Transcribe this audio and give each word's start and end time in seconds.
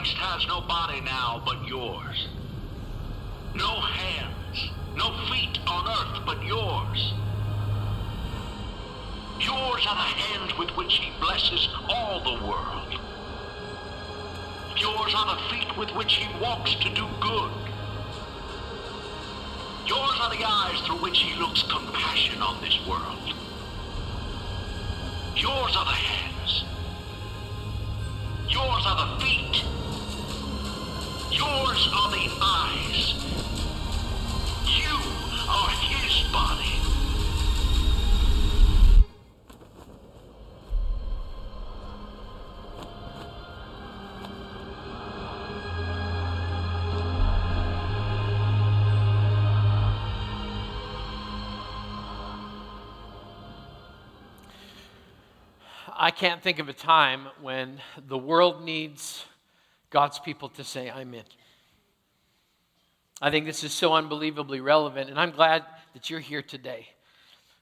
Christ 0.00 0.16
has 0.16 0.46
no 0.46 0.62
body 0.62 1.02
now 1.02 1.42
but 1.44 1.68
yours. 1.68 2.28
No 3.54 3.68
hands, 3.68 4.70
no 4.96 5.12
feet 5.28 5.58
on 5.66 5.86
earth 5.86 6.24
but 6.24 6.42
yours. 6.42 7.12
Yours 9.38 9.86
are 9.86 10.00
the 10.00 10.12
hands 10.24 10.56
with 10.58 10.70
which 10.70 10.94
he 10.94 11.12
blesses 11.20 11.68
all 11.90 12.24
the 12.24 12.42
world. 12.46 12.98
Yours 14.78 15.12
are 15.14 15.36
the 15.36 15.42
feet 15.52 15.76
with 15.76 15.90
which 15.90 16.14
he 16.14 16.40
walks 16.40 16.74
to 16.76 16.88
do 16.94 17.06
good. 17.20 17.52
Yours 19.84 20.16
are 20.22 20.30
the 20.34 20.42
eyes 20.42 20.80
through 20.86 21.02
which 21.02 21.18
he 21.18 21.38
looks 21.38 21.62
compassion 21.64 22.40
on 22.40 22.58
this 22.62 22.80
world. 22.88 23.34
Yours 25.36 25.76
are 25.76 25.84
the 25.84 26.00
hands. 26.08 26.64
Yours 28.48 28.84
are 28.86 28.96
the 28.96 29.22
feet. 29.22 29.79
Yours 31.40 31.88
are 31.94 32.10
the 32.10 32.28
eyes. 32.42 33.14
You 34.66 34.94
are 35.48 35.70
his 35.70 36.30
body. 36.30 36.76
I 55.96 56.10
can't 56.10 56.42
think 56.42 56.58
of 56.58 56.68
a 56.68 56.74
time 56.74 57.28
when 57.40 57.80
the 57.96 58.18
world 58.18 58.62
needs 58.62 59.24
God's 59.90 60.18
people 60.18 60.48
to 60.50 60.64
say, 60.64 60.90
I'm 60.90 61.12
in. 61.14 61.24
I 63.20 63.30
think 63.30 63.44
this 63.44 63.64
is 63.64 63.72
so 63.72 63.92
unbelievably 63.92 64.60
relevant, 64.60 65.10
and 65.10 65.20
I'm 65.20 65.32
glad 65.32 65.64
that 65.92 66.08
you're 66.08 66.20
here 66.20 66.42
today. 66.42 66.88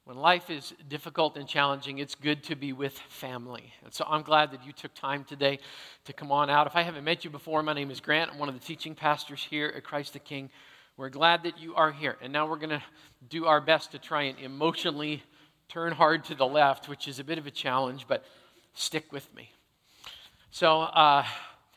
When 0.05 0.17
life 0.17 0.49
is 0.49 0.73
difficult 0.89 1.37
and 1.37 1.47
challenging, 1.47 1.99
it's 1.99 2.15
good 2.15 2.43
to 2.45 2.57
be 2.57 2.73
with 2.73 2.99
family. 3.09 3.75
And 3.85 3.93
so 3.93 4.07
I'm 4.09 4.23
glad 4.23 4.53
that 4.53 4.65
you 4.65 4.73
took 4.73 4.95
time 4.95 5.25
today 5.25 5.59
to 6.05 6.13
come 6.15 6.33
on 6.33 6.49
out. 6.49 6.67
If 6.67 6.77
I 6.77 6.83
haven't 6.83 7.05
met 7.05 7.25
you 7.25 7.31
before, 7.31 7.63
my 7.63 7.75
name 7.75 7.91
is 7.91 8.01
Grant. 8.01 8.31
I'm 8.31 8.39
one 8.39 8.49
of 8.49 8.55
the 8.55 8.65
teaching 8.65 8.95
pastors 8.95 9.43
here 9.43 9.71
at 9.77 9.85
Christ 9.85 10.15
the 10.15 10.19
King. 10.19 10.49
We're 10.97 11.11
glad 11.11 11.43
that 11.43 11.59
you 11.59 11.75
are 11.75 11.93
here. 11.93 12.17
And 12.23 12.33
now 12.33 12.49
we're 12.49 12.57
going 12.57 12.71
to 12.71 12.83
do 13.29 13.45
our 13.47 13.61
best 13.61 13.93
to 13.93 13.99
try 13.99 14.23
and 14.23 14.39
emotionally 14.39 15.23
turn 15.69 15.93
hard 15.93 16.25
to 16.25 16.35
the 16.35 16.47
left, 16.47 16.89
which 16.89 17.07
is 17.07 17.19
a 17.19 17.25
bit 17.25 17.37
of 17.37 17.47
a 17.47 17.51
challenge, 17.51 18.07
but 18.09 18.25
stick 18.73 19.13
with 19.13 19.29
me. 19.35 19.53
So, 20.51 20.81
uh, 20.81 21.27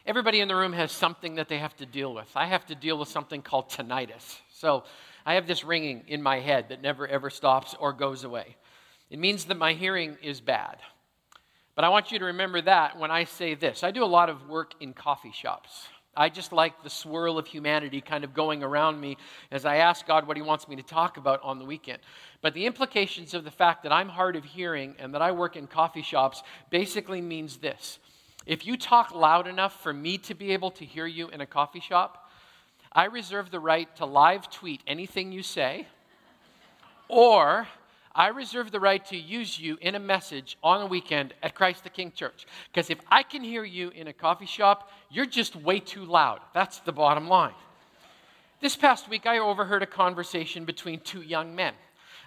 everybody 0.05 0.39
in 0.39 0.47
the 0.47 0.55
room 0.55 0.73
has 0.73 0.91
something 0.91 1.35
that 1.35 1.49
they 1.49 1.57
have 1.57 1.75
to 1.77 1.85
deal 1.85 2.13
with. 2.13 2.29
I 2.35 2.45
have 2.45 2.65
to 2.67 2.75
deal 2.75 2.97
with 2.97 3.09
something 3.09 3.41
called 3.41 3.69
tinnitus. 3.69 4.39
So, 4.51 4.83
I 5.25 5.35
have 5.35 5.47
this 5.47 5.63
ringing 5.63 6.03
in 6.07 6.21
my 6.21 6.39
head 6.39 6.69
that 6.69 6.81
never 6.81 7.07
ever 7.07 7.29
stops 7.29 7.75
or 7.79 7.93
goes 7.93 8.23
away. 8.23 8.55
It 9.09 9.19
means 9.19 9.45
that 9.45 9.57
my 9.57 9.73
hearing 9.73 10.17
is 10.23 10.41
bad. 10.41 10.77
But 11.75 11.85
I 11.85 11.89
want 11.89 12.11
you 12.11 12.19
to 12.19 12.25
remember 12.25 12.61
that 12.61 12.97
when 12.97 13.11
I 13.11 13.25
say 13.25 13.55
this. 13.55 13.83
I 13.83 13.91
do 13.91 14.03
a 14.03 14.05
lot 14.05 14.29
of 14.29 14.49
work 14.49 14.73
in 14.79 14.93
coffee 14.93 15.31
shops. 15.31 15.87
I 16.15 16.27
just 16.27 16.51
like 16.51 16.83
the 16.83 16.89
swirl 16.89 17.37
of 17.37 17.47
humanity 17.47 18.01
kind 18.01 18.25
of 18.25 18.33
going 18.33 18.63
around 18.63 18.99
me 18.99 19.17
as 19.49 19.65
I 19.65 19.77
ask 19.77 20.05
God 20.05 20.27
what 20.27 20.35
He 20.35 20.43
wants 20.43 20.67
me 20.67 20.75
to 20.75 20.83
talk 20.83 21.15
about 21.15 21.41
on 21.41 21.57
the 21.57 21.65
weekend. 21.65 21.99
But 22.41 22.53
the 22.53 22.65
implications 22.65 23.33
of 23.33 23.45
the 23.45 23.51
fact 23.51 23.83
that 23.83 23.93
I'm 23.93 24.09
hard 24.09 24.35
of 24.35 24.43
hearing 24.43 24.95
and 24.99 25.13
that 25.13 25.21
I 25.21 25.31
work 25.31 25.55
in 25.55 25.67
coffee 25.67 26.01
shops 26.01 26.43
basically 26.69 27.21
means 27.21 27.57
this. 27.57 27.99
If 28.45 28.65
you 28.65 28.75
talk 28.77 29.13
loud 29.13 29.47
enough 29.47 29.81
for 29.81 29.93
me 29.93 30.17
to 30.19 30.33
be 30.33 30.53
able 30.53 30.71
to 30.71 30.85
hear 30.85 31.05
you 31.05 31.29
in 31.29 31.41
a 31.41 31.45
coffee 31.45 31.79
shop, 31.79 32.29
I 32.91 33.05
reserve 33.05 33.51
the 33.51 33.59
right 33.59 33.93
to 33.97 34.05
live 34.05 34.49
tweet 34.49 34.81
anything 34.87 35.31
you 35.31 35.43
say, 35.43 35.87
or 37.07 37.67
I 38.13 38.27
reserve 38.27 38.71
the 38.71 38.79
right 38.79 39.03
to 39.05 39.17
use 39.17 39.59
you 39.59 39.77
in 39.79 39.95
a 39.95 39.99
message 39.99 40.57
on 40.61 40.81
a 40.81 40.85
weekend 40.85 41.33
at 41.41 41.55
Christ 41.55 41.83
the 41.83 41.89
King 41.89 42.11
Church. 42.11 42.45
Because 42.71 42.89
if 42.89 42.99
I 43.09 43.23
can 43.23 43.43
hear 43.43 43.63
you 43.63 43.89
in 43.89 44.07
a 44.07 44.13
coffee 44.13 44.45
shop, 44.45 44.91
you're 45.09 45.25
just 45.25 45.55
way 45.55 45.79
too 45.79 46.03
loud. 46.03 46.39
That's 46.53 46.79
the 46.79 46.91
bottom 46.91 47.29
line. 47.29 47.53
This 48.59 48.75
past 48.75 49.09
week, 49.09 49.25
I 49.25 49.37
overheard 49.37 49.81
a 49.81 49.87
conversation 49.87 50.65
between 50.65 50.99
two 50.99 51.21
young 51.21 51.55
men. 51.55 51.73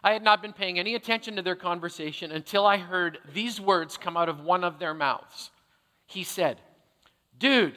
I 0.02 0.12
had 0.12 0.22
not 0.22 0.42
been 0.42 0.52
paying 0.52 0.78
any 0.78 0.94
attention 0.94 1.36
to 1.36 1.42
their 1.42 1.54
conversation 1.54 2.32
until 2.32 2.66
I 2.66 2.78
heard 2.78 3.18
these 3.32 3.60
words 3.60 3.96
come 3.96 4.16
out 4.16 4.28
of 4.28 4.40
one 4.40 4.64
of 4.64 4.78
their 4.78 4.94
mouths. 4.94 5.50
He 6.06 6.24
said, 6.24 6.60
Dude, 7.38 7.74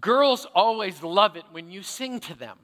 girls 0.00 0.46
always 0.54 1.02
love 1.02 1.36
it 1.36 1.44
when 1.50 1.70
you 1.70 1.82
sing 1.82 2.20
to 2.20 2.34
them. 2.34 2.58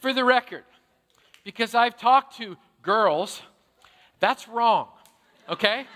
For 0.00 0.12
the 0.12 0.24
record, 0.24 0.64
because 1.44 1.74
I've 1.74 1.96
talked 1.96 2.36
to 2.36 2.56
girls, 2.82 3.42
that's 4.20 4.46
wrong, 4.48 4.88
okay? 5.48 5.86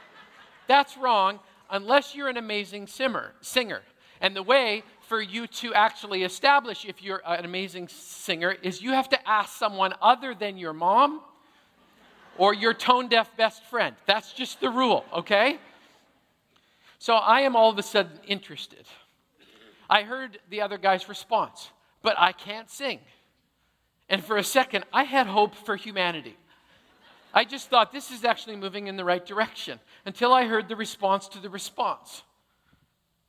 That's 0.67 0.97
wrong 0.97 1.39
unless 1.71 2.15
you're 2.15 2.29
an 2.29 2.37
amazing 2.37 2.87
simmer, 2.87 3.33
singer. 3.41 3.83
And 4.21 4.37
the 4.37 4.43
way 4.43 4.83
for 5.01 5.21
you 5.21 5.47
to 5.47 5.73
actually 5.75 6.25
establish 6.25 6.85
if 6.85 7.03
you're 7.03 7.23
an 7.27 7.45
amazing 7.45 7.89
singer 7.89 8.55
is 8.63 8.83
you 8.83 8.93
have 8.93 9.09
to 9.11 9.29
ask 9.29 9.57
someone 9.57 9.95
other 10.03 10.35
than 10.35 10.57
your 10.57 10.73
mom 10.73 11.21
or 12.39 12.55
your 12.55 12.75
tone 12.75 13.09
deaf 13.09 13.37
best 13.37 13.65
friend. 13.65 13.97
That's 14.07 14.33
just 14.33 14.61
the 14.61 14.71
rule, 14.71 15.05
okay? 15.13 15.59
So 16.99 17.15
I 17.15 17.41
am 17.41 17.57
all 17.57 17.71
of 17.71 17.79
a 17.79 17.83
sudden 17.83 18.19
interested. 18.27 18.87
I 19.89 20.03
heard 20.03 20.39
the 20.49 20.61
other 20.61 20.79
guy's 20.79 21.09
response, 21.09 21.71
but 22.03 22.15
I 22.19 22.33
can't 22.33 22.71
sing. 22.71 23.01
And 24.09 24.25
for 24.25 24.37
a 24.37 24.45
second, 24.45 24.85
I 24.93 25.05
had 25.05 25.27
hope 25.27 25.55
for 25.55 25.77
humanity. 25.77 26.37
I 27.33 27.45
just 27.45 27.71
thought 27.71 27.93
this 27.93 28.11
is 28.11 28.25
actually 28.25 28.57
moving 28.57 28.87
in 28.87 28.97
the 28.97 29.05
right 29.05 29.25
direction 29.25 29.79
until 30.05 30.33
I 30.33 30.47
heard 30.47 30.69
the 30.69 30.77
response 30.77 31.29
to 31.29 31.39
the 31.39 31.49
response, 31.49 32.23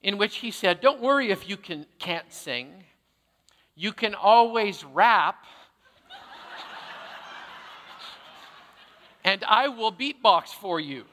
in 0.02 0.18
which 0.18 0.38
he 0.38 0.52
said, 0.52 0.82
Don't 0.82 1.02
worry 1.02 1.30
if 1.30 1.48
you 1.48 1.56
can, 1.56 1.86
can't 2.00 2.32
sing, 2.34 2.84
you 3.76 3.94
can 3.94 4.16
always 4.16 4.84
rap, 4.84 5.46
and 9.32 9.46
I 9.46 9.70
will 9.70 9.94
beatbox 9.94 10.50
for 10.50 10.78
you. 10.78 11.06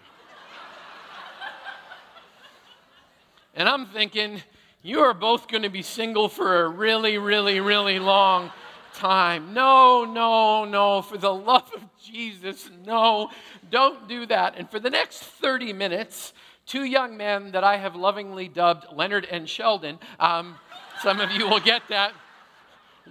And 3.54 3.68
I'm 3.68 3.86
thinking, 3.86 4.42
you 4.82 5.00
are 5.00 5.14
both 5.14 5.46
going 5.46 5.62
to 5.62 5.68
be 5.68 5.82
single 5.82 6.28
for 6.28 6.64
a 6.64 6.68
really, 6.68 7.18
really, 7.18 7.60
really 7.60 8.00
long 8.00 8.50
time. 8.94 9.54
No, 9.54 10.04
no, 10.04 10.64
no. 10.64 11.02
For 11.02 11.16
the 11.16 11.32
love 11.32 11.70
of 11.76 11.82
Jesus, 12.02 12.68
no. 12.84 13.30
Don't 13.70 14.08
do 14.08 14.26
that. 14.26 14.56
And 14.56 14.68
for 14.68 14.80
the 14.80 14.90
next 14.90 15.22
30 15.22 15.72
minutes, 15.72 16.32
two 16.66 16.84
young 16.84 17.16
men 17.16 17.52
that 17.52 17.62
I 17.62 17.76
have 17.76 17.94
lovingly 17.94 18.48
dubbed 18.48 18.86
Leonard 18.92 19.28
and 19.30 19.48
Sheldon, 19.48 19.98
um, 20.18 20.56
some 21.02 21.20
of 21.20 21.30
you 21.30 21.48
will 21.48 21.60
get 21.60 21.82
that, 21.88 22.14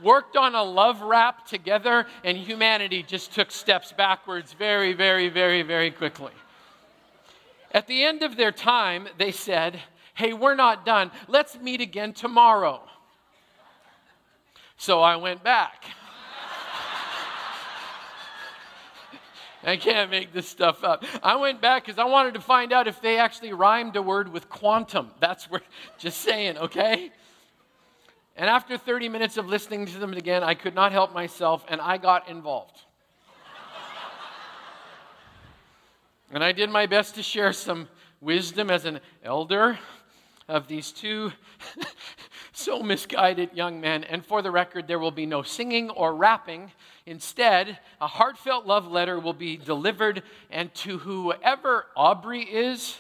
worked 0.04 0.36
on 0.36 0.56
a 0.56 0.64
love 0.64 1.02
rap 1.02 1.46
together, 1.48 2.06
and 2.24 2.38
humanity 2.38 3.04
just 3.04 3.34
took 3.34 3.52
steps 3.52 3.92
backwards 3.92 4.54
very, 4.54 4.94
very, 4.94 5.30
very, 5.30 5.62
very 5.62 5.92
quickly. 5.92 6.34
At 7.72 7.88
the 7.88 8.04
end 8.04 8.24
of 8.24 8.38
their 8.38 8.52
time, 8.52 9.08
they 9.18 9.32
said, 9.32 9.80
Hey, 10.14 10.34
we're 10.34 10.56
not 10.56 10.84
done. 10.84 11.12
Let's 11.28 11.60
meet 11.60 11.80
again 11.80 12.12
tomorrow. 12.12 12.82
So 14.78 15.02
I 15.02 15.16
went 15.18 15.44
back. 15.44 15.86
I 19.64 19.78
can't 19.78 20.10
make 20.10 20.34
this 20.34 20.48
stuff 20.48 20.84
up. 20.84 21.04
I 21.22 21.36
went 21.36 21.62
back 21.62 21.86
because 21.86 22.00
I 22.00 22.06
wanted 22.06 22.34
to 22.34 22.42
find 22.42 22.74
out 22.74 22.88
if 22.88 23.00
they 23.00 23.20
actually 23.20 23.54
rhymed 23.54 23.96
a 23.96 24.02
word 24.02 24.34
with 24.34 24.50
quantum. 24.50 25.12
That's 25.20 25.46
where, 25.52 25.62
just 26.00 26.22
saying, 26.22 26.58
okay? 26.58 27.12
And 28.38 28.48
after 28.48 28.78
30 28.78 29.10
minutes 29.10 29.38
of 29.38 29.50
listening 29.50 29.88
to 29.88 29.98
them 29.98 30.14
again, 30.14 30.44
I 30.44 30.54
could 30.54 30.76
not 30.76 30.92
help 30.92 31.12
myself 31.12 31.66
and 31.68 31.82
I 31.82 31.98
got 31.98 32.30
involved. 32.30 32.84
and 36.32 36.44
I 36.44 36.52
did 36.52 36.70
my 36.70 36.86
best 36.86 37.16
to 37.16 37.24
share 37.24 37.52
some 37.52 37.88
wisdom 38.22 38.70
as 38.70 38.86
an 38.86 39.00
elder 39.24 39.80
of 40.48 40.68
these 40.68 40.92
two 40.92 41.32
so 42.52 42.84
misguided 42.84 43.50
young 43.54 43.82
men. 43.82 44.04
And 44.04 44.24
for 44.24 44.44
the 44.44 44.52
record, 44.52 44.88
there 44.88 45.00
will 45.00 45.10
be 45.10 45.26
no 45.26 45.42
singing 45.42 45.90
or 45.90 46.16
rapping. 46.16 46.72
Instead, 47.08 47.80
a 48.00 48.08
heartfelt 48.08 48.68
love 48.68 48.88
letter 48.88 49.20
will 49.20 49.34
be 49.34 49.58
delivered, 49.58 50.22
and 50.52 50.72
to 50.76 51.00
whoever 51.00 51.88
Aubrey 51.96 52.44
is, 52.44 53.00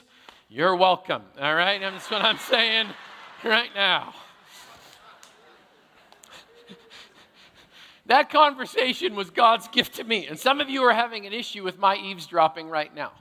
you're 0.49 0.75
welcome. 0.75 1.21
All 1.39 1.53
right? 1.53 1.79
That's 1.79 2.09
what 2.09 2.23
I'm 2.23 2.39
saying 2.39 2.87
right 3.43 3.69
now. 3.75 4.15
That 8.07 8.29
conversation 8.29 9.15
was 9.15 9.29
God's 9.29 9.67
gift 9.67 9.95
to 9.95 10.03
me. 10.03 10.27
And 10.27 10.39
some 10.39 10.61
of 10.61 10.69
you 10.69 10.83
are 10.83 10.93
having 10.93 11.25
an 11.25 11.33
issue 11.33 11.63
with 11.63 11.77
my 11.77 11.95
eavesdropping 11.95 12.69
right 12.69 12.93
now. 12.93 13.11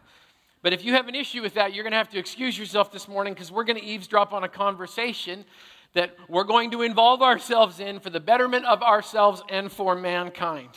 But 0.63 0.73
if 0.73 0.85
you 0.85 0.95
have 0.95 1.09
an 1.09 1.15
issue 1.15 1.43
with 1.43 1.55
that, 1.55 1.75
you're 1.75 1.85
going 1.85 1.93
to 1.93 1.99
have 1.99 2.11
to 2.11 2.19
excuse 2.19 2.59
yourself 2.59 2.91
this 2.93 3.09
morning 3.09 3.35
because 3.35 3.53
we're 3.53 3.65
going 3.65 3.79
to 3.79 3.85
eavesdrop 3.85 4.33
on 4.33 4.45
a 4.45 4.49
conversation 4.49 5.45
that 5.93 6.15
we're 6.29 6.45
going 6.45 6.71
to 6.71 6.83
involve 6.83 7.23
ourselves 7.23 7.81
in 7.81 8.01
for 8.01 8.11
the 8.11 8.21
betterment 8.21 8.65
of 8.65 8.83
ourselves 8.83 9.43
and 9.49 9.71
for 9.71 9.95
mankind. 9.95 10.71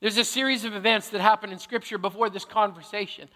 There's 0.00 0.16
a 0.16 0.24
series 0.24 0.64
of 0.64 0.74
events 0.74 1.08
that 1.10 1.20
happen 1.20 1.52
in 1.52 1.58
Scripture 1.58 1.98
before 1.98 2.30
this 2.30 2.44
conversation. 2.44 3.28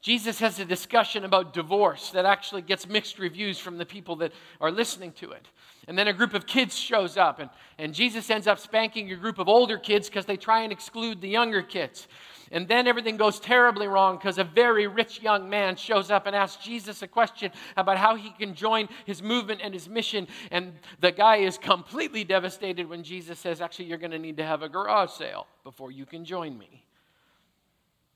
Jesus 0.00 0.38
has 0.38 0.58
a 0.58 0.64
discussion 0.64 1.24
about 1.24 1.52
divorce 1.52 2.10
that 2.10 2.24
actually 2.24 2.62
gets 2.62 2.88
mixed 2.88 3.18
reviews 3.18 3.58
from 3.58 3.76
the 3.78 3.86
people 3.86 4.16
that 4.16 4.32
are 4.60 4.70
listening 4.70 5.12
to 5.12 5.32
it. 5.32 5.46
And 5.88 5.96
then 5.96 6.06
a 6.06 6.12
group 6.12 6.34
of 6.34 6.46
kids 6.46 6.76
shows 6.76 7.16
up, 7.16 7.40
and, 7.40 7.48
and 7.78 7.94
Jesus 7.94 8.28
ends 8.28 8.46
up 8.46 8.58
spanking 8.58 9.10
a 9.10 9.16
group 9.16 9.38
of 9.38 9.48
older 9.48 9.78
kids 9.78 10.08
because 10.08 10.26
they 10.26 10.36
try 10.36 10.60
and 10.60 10.70
exclude 10.70 11.22
the 11.22 11.28
younger 11.28 11.62
kids. 11.62 12.06
And 12.52 12.68
then 12.68 12.86
everything 12.86 13.16
goes 13.16 13.40
terribly 13.40 13.86
wrong 13.88 14.16
because 14.16 14.36
a 14.36 14.44
very 14.44 14.86
rich 14.86 15.22
young 15.22 15.48
man 15.48 15.76
shows 15.76 16.10
up 16.10 16.26
and 16.26 16.36
asks 16.36 16.62
Jesus 16.62 17.00
a 17.00 17.08
question 17.08 17.50
about 17.74 17.96
how 17.96 18.16
he 18.16 18.30
can 18.30 18.54
join 18.54 18.88
his 19.06 19.22
movement 19.22 19.62
and 19.64 19.72
his 19.72 19.88
mission. 19.88 20.28
And 20.50 20.74
the 21.00 21.10
guy 21.10 21.36
is 21.36 21.56
completely 21.56 22.22
devastated 22.22 22.86
when 22.86 23.02
Jesus 23.02 23.38
says, 23.38 23.62
Actually, 23.62 23.86
you're 23.86 23.98
going 23.98 24.10
to 24.10 24.18
need 24.18 24.36
to 24.36 24.44
have 24.44 24.62
a 24.62 24.68
garage 24.68 25.10
sale 25.10 25.46
before 25.64 25.90
you 25.90 26.04
can 26.04 26.22
join 26.24 26.56
me. 26.56 26.84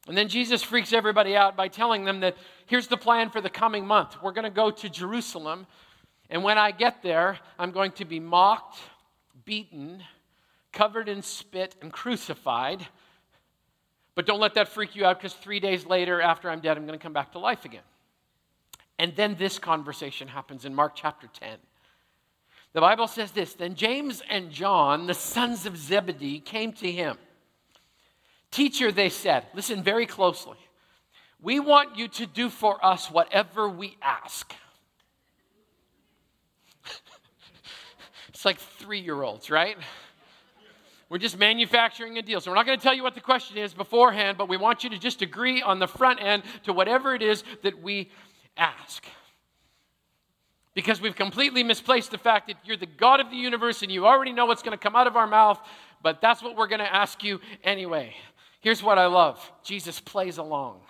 And 0.08 0.16
then 0.16 0.28
Jesus 0.28 0.62
freaks 0.62 0.92
everybody 0.92 1.36
out 1.36 1.56
by 1.56 1.68
telling 1.68 2.04
them 2.04 2.20
that 2.20 2.36
here's 2.66 2.88
the 2.88 2.96
plan 2.96 3.30
for 3.30 3.40
the 3.40 3.50
coming 3.50 3.86
month. 3.86 4.16
We're 4.22 4.32
going 4.32 4.44
to 4.44 4.50
go 4.50 4.70
to 4.70 4.88
Jerusalem, 4.88 5.66
and 6.32 6.42
when 6.42 6.56
I 6.56 6.70
get 6.70 7.02
there, 7.02 7.38
I'm 7.58 7.72
going 7.72 7.92
to 7.92 8.06
be 8.06 8.18
mocked, 8.18 8.78
beaten, 9.44 10.02
covered 10.72 11.06
in 11.06 11.20
spit, 11.20 11.76
and 11.82 11.92
crucified. 11.92 12.86
But 14.14 14.24
don't 14.24 14.40
let 14.40 14.54
that 14.54 14.68
freak 14.68 14.96
you 14.96 15.04
out 15.04 15.18
because 15.18 15.34
three 15.34 15.60
days 15.60 15.84
later, 15.84 16.22
after 16.22 16.48
I'm 16.48 16.60
dead, 16.60 16.78
I'm 16.78 16.86
going 16.86 16.98
to 16.98 17.02
come 17.02 17.12
back 17.12 17.32
to 17.32 17.38
life 17.38 17.66
again. 17.66 17.82
And 18.98 19.14
then 19.14 19.36
this 19.38 19.58
conversation 19.58 20.26
happens 20.26 20.64
in 20.64 20.74
Mark 20.74 20.94
chapter 20.94 21.26
10. 21.38 21.58
The 22.72 22.80
Bible 22.80 23.08
says 23.08 23.32
this 23.32 23.52
Then 23.52 23.74
James 23.74 24.22
and 24.30 24.50
John, 24.50 25.06
the 25.06 25.14
sons 25.14 25.66
of 25.66 25.76
Zebedee, 25.76 26.40
came 26.40 26.72
to 26.74 26.90
him. 26.90 27.18
Teacher, 28.50 28.90
they 28.90 29.10
said, 29.10 29.44
listen 29.52 29.82
very 29.82 30.06
closely. 30.06 30.56
We 31.42 31.60
want 31.60 31.98
you 31.98 32.08
to 32.08 32.24
do 32.24 32.48
for 32.48 32.82
us 32.82 33.10
whatever 33.10 33.68
we 33.68 33.98
ask. 34.00 34.54
It's 38.42 38.44
like 38.44 38.58
three 38.58 38.98
year 38.98 39.22
olds, 39.22 39.50
right? 39.50 39.76
We're 41.08 41.18
just 41.18 41.38
manufacturing 41.38 42.18
a 42.18 42.22
deal. 42.22 42.40
So 42.40 42.50
we're 42.50 42.56
not 42.56 42.66
going 42.66 42.76
to 42.76 42.82
tell 42.82 42.92
you 42.92 43.04
what 43.04 43.14
the 43.14 43.20
question 43.20 43.56
is 43.56 43.72
beforehand, 43.72 44.36
but 44.36 44.48
we 44.48 44.56
want 44.56 44.82
you 44.82 44.90
to 44.90 44.98
just 44.98 45.22
agree 45.22 45.62
on 45.62 45.78
the 45.78 45.86
front 45.86 46.20
end 46.20 46.42
to 46.64 46.72
whatever 46.72 47.14
it 47.14 47.22
is 47.22 47.44
that 47.62 47.80
we 47.80 48.10
ask. 48.56 49.04
Because 50.74 51.00
we've 51.00 51.14
completely 51.14 51.62
misplaced 51.62 52.10
the 52.10 52.18
fact 52.18 52.48
that 52.48 52.56
you're 52.64 52.76
the 52.76 52.84
God 52.84 53.20
of 53.20 53.30
the 53.30 53.36
universe 53.36 53.82
and 53.82 53.92
you 53.92 54.08
already 54.08 54.32
know 54.32 54.46
what's 54.46 54.64
going 54.64 54.76
to 54.76 54.82
come 54.82 54.96
out 54.96 55.06
of 55.06 55.16
our 55.16 55.28
mouth, 55.28 55.60
but 56.02 56.20
that's 56.20 56.42
what 56.42 56.56
we're 56.56 56.66
going 56.66 56.80
to 56.80 56.92
ask 56.92 57.22
you 57.22 57.38
anyway. 57.62 58.12
Here's 58.58 58.82
what 58.82 58.98
I 58.98 59.06
love 59.06 59.52
Jesus 59.62 60.00
plays 60.00 60.38
along. 60.38 60.80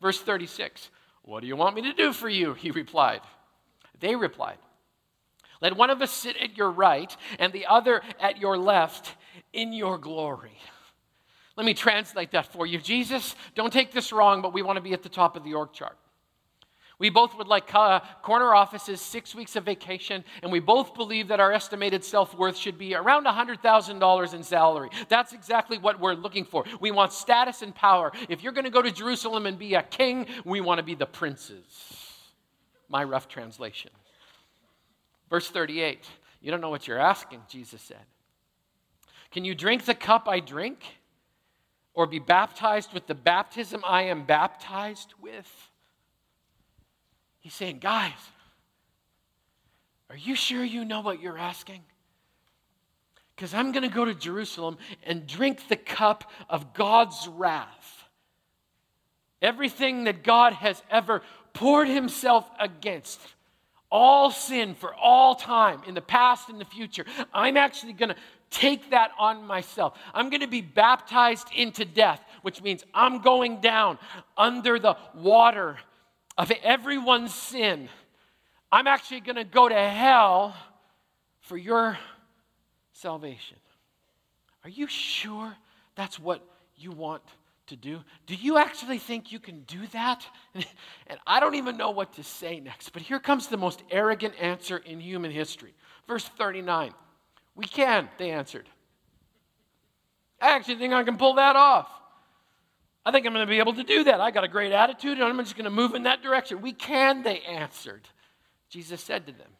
Verse 0.00 0.20
36 0.20 0.90
What 1.22 1.40
do 1.40 1.48
you 1.48 1.56
want 1.56 1.74
me 1.74 1.82
to 1.82 1.92
do 1.92 2.12
for 2.12 2.28
you? 2.28 2.54
He 2.54 2.70
replied. 2.70 3.22
They 3.98 4.14
replied, 4.14 4.58
Let 5.60 5.76
one 5.76 5.90
of 5.90 6.02
us 6.02 6.10
sit 6.10 6.36
at 6.36 6.56
your 6.56 6.70
right 6.70 7.14
and 7.38 7.52
the 7.52 7.66
other 7.66 8.02
at 8.20 8.38
your 8.38 8.58
left 8.58 9.16
in 9.52 9.72
your 9.72 9.98
glory. 9.98 10.58
Let 11.56 11.66
me 11.66 11.74
translate 11.74 12.32
that 12.32 12.52
for 12.52 12.66
you. 12.66 12.80
Jesus, 12.80 13.36
don't 13.54 13.72
take 13.72 13.92
this 13.92 14.12
wrong, 14.12 14.42
but 14.42 14.52
we 14.52 14.62
want 14.62 14.76
to 14.76 14.82
be 14.82 14.92
at 14.92 15.02
the 15.02 15.08
top 15.08 15.36
of 15.36 15.44
the 15.44 15.54
org 15.54 15.72
chart. 15.72 15.96
We 16.98 17.10
both 17.10 17.36
would 17.36 17.48
like 17.48 17.74
uh, 17.74 18.00
corner 18.22 18.54
offices, 18.54 19.00
six 19.00 19.34
weeks 19.34 19.56
of 19.56 19.64
vacation, 19.64 20.24
and 20.42 20.52
we 20.52 20.60
both 20.60 20.94
believe 20.94 21.28
that 21.28 21.40
our 21.40 21.52
estimated 21.52 22.04
self 22.04 22.36
worth 22.36 22.56
should 22.56 22.78
be 22.78 22.94
around 22.94 23.26
$100,000 23.26 24.34
in 24.34 24.42
salary. 24.44 24.90
That's 25.08 25.32
exactly 25.32 25.76
what 25.76 25.98
we're 25.98 26.14
looking 26.14 26.44
for. 26.44 26.64
We 26.80 26.92
want 26.92 27.12
status 27.12 27.62
and 27.62 27.74
power. 27.74 28.12
If 28.28 28.42
you're 28.42 28.52
going 28.52 28.64
to 28.64 28.70
go 28.70 28.82
to 28.82 28.92
Jerusalem 28.92 29.46
and 29.46 29.58
be 29.58 29.74
a 29.74 29.82
king, 29.82 30.26
we 30.44 30.60
want 30.60 30.78
to 30.78 30.84
be 30.84 30.94
the 30.94 31.06
princes. 31.06 31.64
My 32.88 33.02
rough 33.02 33.26
translation. 33.26 33.90
Verse 35.30 35.48
38 35.50 36.04
You 36.40 36.50
don't 36.50 36.60
know 36.60 36.70
what 36.70 36.86
you're 36.86 36.98
asking, 36.98 37.40
Jesus 37.48 37.82
said. 37.82 38.04
Can 39.30 39.44
you 39.44 39.54
drink 39.54 39.84
the 39.84 39.94
cup 39.94 40.28
I 40.28 40.40
drink? 40.40 40.84
Or 41.96 42.08
be 42.08 42.18
baptized 42.18 42.92
with 42.92 43.06
the 43.06 43.14
baptism 43.14 43.80
I 43.86 44.02
am 44.02 44.24
baptized 44.24 45.14
with? 45.20 45.70
He's 47.38 47.54
saying, 47.54 47.78
guys, 47.78 48.12
are 50.10 50.16
you 50.16 50.34
sure 50.34 50.64
you 50.64 50.84
know 50.84 51.00
what 51.00 51.20
you're 51.20 51.38
asking? 51.38 51.82
Because 53.34 53.52
I'm 53.52 53.72
going 53.72 53.88
to 53.88 53.94
go 53.94 54.04
to 54.04 54.14
Jerusalem 54.14 54.78
and 55.04 55.26
drink 55.26 55.68
the 55.68 55.76
cup 55.76 56.30
of 56.48 56.72
God's 56.72 57.28
wrath. 57.28 58.08
Everything 59.42 60.04
that 60.04 60.22
God 60.22 60.52
has 60.54 60.82
ever 60.90 61.22
poured 61.52 61.88
himself 61.88 62.48
against, 62.58 63.20
all 63.90 64.30
sin 64.30 64.74
for 64.74 64.94
all 64.94 65.34
time, 65.34 65.82
in 65.86 65.94
the 65.94 66.00
past 66.00 66.48
and 66.48 66.60
the 66.60 66.64
future, 66.64 67.04
I'm 67.32 67.56
actually 67.56 67.92
going 67.92 68.10
to 68.10 68.16
take 68.50 68.90
that 68.90 69.10
on 69.18 69.46
myself. 69.46 69.98
I'm 70.12 70.30
going 70.30 70.40
to 70.40 70.48
be 70.48 70.60
baptized 70.60 71.48
into 71.54 71.84
death, 71.84 72.20
which 72.42 72.62
means 72.62 72.84
I'm 72.94 73.20
going 73.20 73.60
down 73.60 73.98
under 74.36 74.78
the 74.78 74.96
water 75.14 75.78
of 76.36 76.50
everyone's 76.62 77.34
sin. 77.34 77.88
I'm 78.70 78.86
actually 78.86 79.20
going 79.20 79.36
to 79.36 79.44
go 79.44 79.68
to 79.68 79.74
hell 79.74 80.56
for 81.40 81.56
your 81.56 81.98
salvation. 82.92 83.58
Are 84.64 84.70
you 84.70 84.86
sure 84.86 85.54
that's 85.94 86.18
what 86.18 86.42
you 86.76 86.90
want 86.90 87.22
to 87.68 87.76
do? 87.76 88.00
Do 88.26 88.34
you 88.34 88.58
actually 88.58 88.98
think 88.98 89.32
you 89.32 89.38
can 89.38 89.62
do 89.62 89.86
that? 89.88 90.26
And 91.06 91.18
I 91.26 91.38
don't 91.38 91.54
even 91.54 91.76
know 91.76 91.90
what 91.90 92.14
to 92.14 92.22
say 92.22 92.60
next, 92.60 92.90
but 92.90 93.02
here 93.02 93.20
comes 93.20 93.48
the 93.48 93.58
most 93.58 93.82
arrogant 93.90 94.34
answer 94.40 94.78
in 94.78 95.00
human 95.00 95.30
history. 95.30 95.74
Verse 96.06 96.26
39 96.26 96.94
we 97.56 97.66
can, 97.66 98.08
they 98.18 98.30
answered. 98.30 98.68
I 100.40 100.56
actually 100.56 100.76
think 100.76 100.92
I 100.92 101.04
can 101.04 101.16
pull 101.16 101.34
that 101.34 101.56
off. 101.56 101.88
I 103.06 103.12
think 103.12 103.26
I'm 103.26 103.32
going 103.32 103.46
to 103.46 103.50
be 103.50 103.58
able 103.58 103.74
to 103.74 103.84
do 103.84 104.04
that. 104.04 104.20
I 104.20 104.30
got 104.30 104.44
a 104.44 104.48
great 104.48 104.72
attitude 104.72 105.18
and 105.18 105.22
I'm 105.22 105.38
just 105.38 105.56
going 105.56 105.64
to 105.64 105.70
move 105.70 105.94
in 105.94 106.04
that 106.04 106.22
direction. 106.22 106.62
We 106.62 106.72
can, 106.72 107.22
they 107.22 107.40
answered. 107.40 108.08
Jesus 108.70 109.00
said 109.00 109.26
to 109.26 109.32
them, 109.32 109.50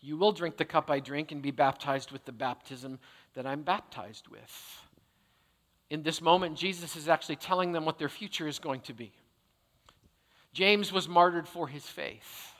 You 0.00 0.16
will 0.16 0.32
drink 0.32 0.56
the 0.56 0.64
cup 0.64 0.90
I 0.90 1.00
drink 1.00 1.32
and 1.32 1.42
be 1.42 1.50
baptized 1.50 2.10
with 2.10 2.24
the 2.24 2.32
baptism 2.32 2.98
that 3.34 3.46
I'm 3.46 3.62
baptized 3.62 4.28
with. 4.28 4.82
In 5.90 6.02
this 6.02 6.20
moment, 6.20 6.56
Jesus 6.56 6.96
is 6.96 7.08
actually 7.08 7.36
telling 7.36 7.72
them 7.72 7.84
what 7.84 7.98
their 7.98 8.08
future 8.08 8.46
is 8.46 8.58
going 8.58 8.80
to 8.82 8.92
be. 8.92 9.12
James 10.52 10.92
was 10.92 11.08
martyred 11.08 11.48
for 11.48 11.68
his 11.68 11.86
faith. 11.86 12.52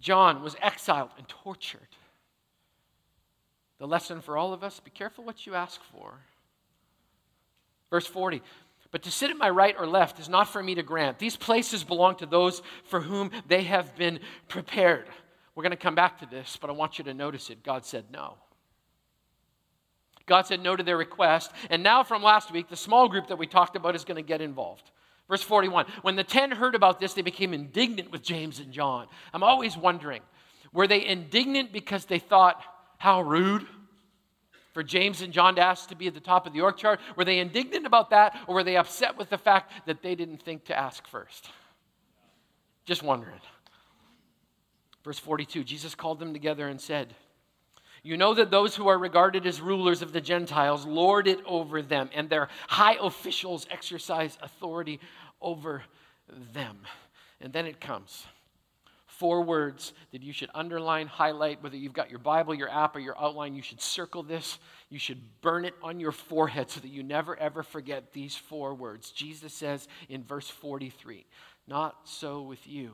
John 0.00 0.42
was 0.42 0.56
exiled 0.60 1.10
and 1.18 1.28
tortured. 1.28 1.80
The 3.78 3.86
lesson 3.86 4.20
for 4.20 4.36
all 4.36 4.52
of 4.52 4.64
us 4.64 4.80
be 4.80 4.90
careful 4.90 5.24
what 5.24 5.46
you 5.46 5.54
ask 5.54 5.80
for. 5.92 6.14
Verse 7.90 8.06
40 8.06 8.42
But 8.90 9.02
to 9.04 9.10
sit 9.10 9.30
at 9.30 9.36
my 9.36 9.50
right 9.50 9.76
or 9.78 9.86
left 9.86 10.18
is 10.18 10.28
not 10.28 10.48
for 10.48 10.62
me 10.62 10.74
to 10.74 10.82
grant. 10.82 11.18
These 11.18 11.36
places 11.36 11.84
belong 11.84 12.16
to 12.16 12.26
those 12.26 12.62
for 12.84 13.00
whom 13.00 13.30
they 13.46 13.62
have 13.64 13.94
been 13.96 14.20
prepared. 14.48 15.06
We're 15.54 15.62
going 15.62 15.70
to 15.72 15.76
come 15.76 15.94
back 15.94 16.18
to 16.20 16.26
this, 16.26 16.56
but 16.60 16.70
I 16.70 16.72
want 16.72 16.98
you 16.98 17.04
to 17.04 17.14
notice 17.14 17.50
it. 17.50 17.62
God 17.62 17.84
said 17.84 18.06
no. 18.10 18.36
God 20.30 20.46
said 20.46 20.62
no 20.62 20.76
to 20.76 20.82
their 20.84 20.96
request. 20.96 21.50
And 21.70 21.82
now, 21.82 22.04
from 22.04 22.22
last 22.22 22.52
week, 22.52 22.68
the 22.68 22.76
small 22.76 23.08
group 23.08 23.26
that 23.26 23.36
we 23.36 23.48
talked 23.48 23.74
about 23.74 23.96
is 23.96 24.04
going 24.04 24.14
to 24.14 24.22
get 24.22 24.40
involved. 24.40 24.88
Verse 25.28 25.42
41 25.42 25.86
When 26.02 26.14
the 26.14 26.22
ten 26.22 26.52
heard 26.52 26.76
about 26.76 27.00
this, 27.00 27.14
they 27.14 27.22
became 27.22 27.52
indignant 27.52 28.12
with 28.12 28.22
James 28.22 28.60
and 28.60 28.72
John. 28.72 29.08
I'm 29.34 29.42
always 29.42 29.76
wondering 29.76 30.22
were 30.72 30.86
they 30.86 31.04
indignant 31.04 31.72
because 31.72 32.04
they 32.04 32.20
thought, 32.20 32.62
how 32.96 33.22
rude 33.22 33.66
for 34.72 34.84
James 34.84 35.20
and 35.20 35.32
John 35.32 35.56
to 35.56 35.62
ask 35.62 35.88
to 35.88 35.96
be 35.96 36.06
at 36.06 36.14
the 36.14 36.20
top 36.20 36.46
of 36.46 36.52
the 36.52 36.60
org 36.60 36.76
chart. 36.76 37.00
Were 37.16 37.24
they 37.24 37.40
indignant 37.40 37.86
about 37.86 38.10
that, 38.10 38.38
or 38.46 38.54
were 38.54 38.62
they 38.62 38.76
upset 38.76 39.18
with 39.18 39.30
the 39.30 39.38
fact 39.38 39.72
that 39.86 40.00
they 40.00 40.14
didn't 40.14 40.42
think 40.44 40.66
to 40.66 40.78
ask 40.78 41.04
first? 41.08 41.50
Just 42.84 43.02
wondering. 43.02 43.40
Verse 45.02 45.18
42 45.18 45.64
Jesus 45.64 45.96
called 45.96 46.20
them 46.20 46.32
together 46.32 46.68
and 46.68 46.80
said, 46.80 47.16
You 48.02 48.16
know 48.16 48.34
that 48.34 48.50
those 48.50 48.74
who 48.74 48.88
are 48.88 48.98
regarded 48.98 49.46
as 49.46 49.60
rulers 49.60 50.02
of 50.02 50.12
the 50.12 50.20
Gentiles 50.20 50.86
lord 50.86 51.26
it 51.26 51.40
over 51.46 51.82
them, 51.82 52.10
and 52.14 52.28
their 52.28 52.48
high 52.68 52.96
officials 53.00 53.66
exercise 53.70 54.38
authority 54.42 55.00
over 55.40 55.82
them. 56.52 56.78
And 57.40 57.52
then 57.52 57.66
it 57.66 57.80
comes 57.80 58.26
Four 59.20 59.42
words 59.42 59.92
that 60.12 60.22
you 60.22 60.32
should 60.32 60.48
underline, 60.54 61.06
highlight, 61.06 61.62
whether 61.62 61.76
you've 61.76 61.92
got 61.92 62.08
your 62.08 62.20
Bible, 62.20 62.54
your 62.54 62.70
app, 62.70 62.96
or 62.96 63.00
your 63.00 63.20
outline, 63.20 63.54
you 63.54 63.60
should 63.60 63.82
circle 63.82 64.22
this. 64.22 64.58
You 64.88 64.98
should 64.98 65.20
burn 65.42 65.66
it 65.66 65.74
on 65.82 66.00
your 66.00 66.10
forehead 66.10 66.70
so 66.70 66.80
that 66.80 66.88
you 66.88 67.02
never, 67.02 67.38
ever 67.38 67.62
forget 67.62 68.14
these 68.14 68.34
four 68.34 68.74
words. 68.74 69.10
Jesus 69.10 69.52
says 69.52 69.88
in 70.08 70.24
verse 70.24 70.48
43 70.48 71.26
Not 71.68 71.96
so 72.04 72.40
with 72.40 72.66
you. 72.66 72.92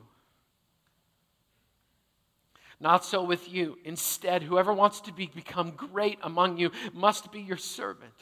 Not 2.79 3.03
so 3.03 3.23
with 3.23 3.51
you. 3.51 3.77
Instead, 3.83 4.43
whoever 4.43 4.71
wants 4.71 5.01
to 5.01 5.13
be, 5.13 5.27
become 5.27 5.71
great 5.71 6.19
among 6.21 6.57
you 6.57 6.71
must 6.93 7.31
be 7.31 7.41
your 7.41 7.57
servant. 7.57 8.13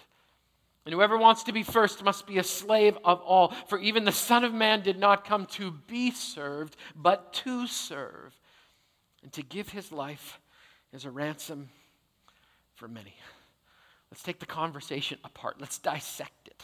And 0.86 0.94
whoever 0.94 1.18
wants 1.18 1.44
to 1.44 1.52
be 1.52 1.64
first 1.64 2.04
must 2.04 2.28
be 2.28 2.38
a 2.38 2.44
slave 2.44 2.98
of 3.04 3.20
all. 3.22 3.54
For 3.68 3.80
even 3.80 4.06
the 4.06 4.12
Son 4.12 4.44
of 4.44 4.54
Man 4.54 4.82
did 4.82 5.00
not 5.00 5.26
come 5.26 5.48
to 5.48 5.72
be 5.72 6.12
served, 6.12 6.78
but 6.96 7.34
to 7.34 7.68
serve, 7.68 8.40
and 9.24 9.34
to 9.34 9.42
give 9.42 9.70
his 9.70 9.92
life 9.92 10.40
as 10.94 11.04
a 11.04 11.12
ransom 11.12 11.70
for 12.76 12.88
many. 12.88 13.16
Let's 14.12 14.24
take 14.24 14.40
the 14.40 14.46
conversation 14.46 15.18
apart. 15.24 15.58
Let's 15.60 15.80
dissect 15.80 16.48
it. 16.48 16.64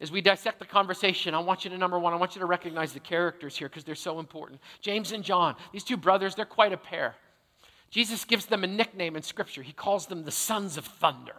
As 0.00 0.10
we 0.10 0.20
dissect 0.20 0.58
the 0.58 0.64
conversation, 0.64 1.34
I 1.34 1.38
want 1.38 1.64
you 1.64 1.70
to, 1.70 1.78
number 1.78 1.98
one, 1.98 2.12
I 2.12 2.16
want 2.16 2.34
you 2.34 2.40
to 2.40 2.46
recognize 2.46 2.92
the 2.92 3.00
characters 3.00 3.56
here 3.56 3.68
because 3.68 3.84
they're 3.84 3.94
so 3.94 4.18
important. 4.18 4.60
James 4.80 5.12
and 5.12 5.22
John, 5.22 5.54
these 5.72 5.84
two 5.84 5.96
brothers, 5.96 6.34
they're 6.34 6.44
quite 6.44 6.72
a 6.72 6.76
pair. 6.76 7.14
Jesus 7.90 8.24
gives 8.24 8.46
them 8.46 8.64
a 8.64 8.66
nickname 8.66 9.16
in 9.16 9.22
Scripture. 9.22 9.62
He 9.62 9.72
calls 9.72 10.06
them 10.06 10.24
the 10.24 10.30
sons 10.30 10.76
of 10.76 10.86
thunder. 10.86 11.36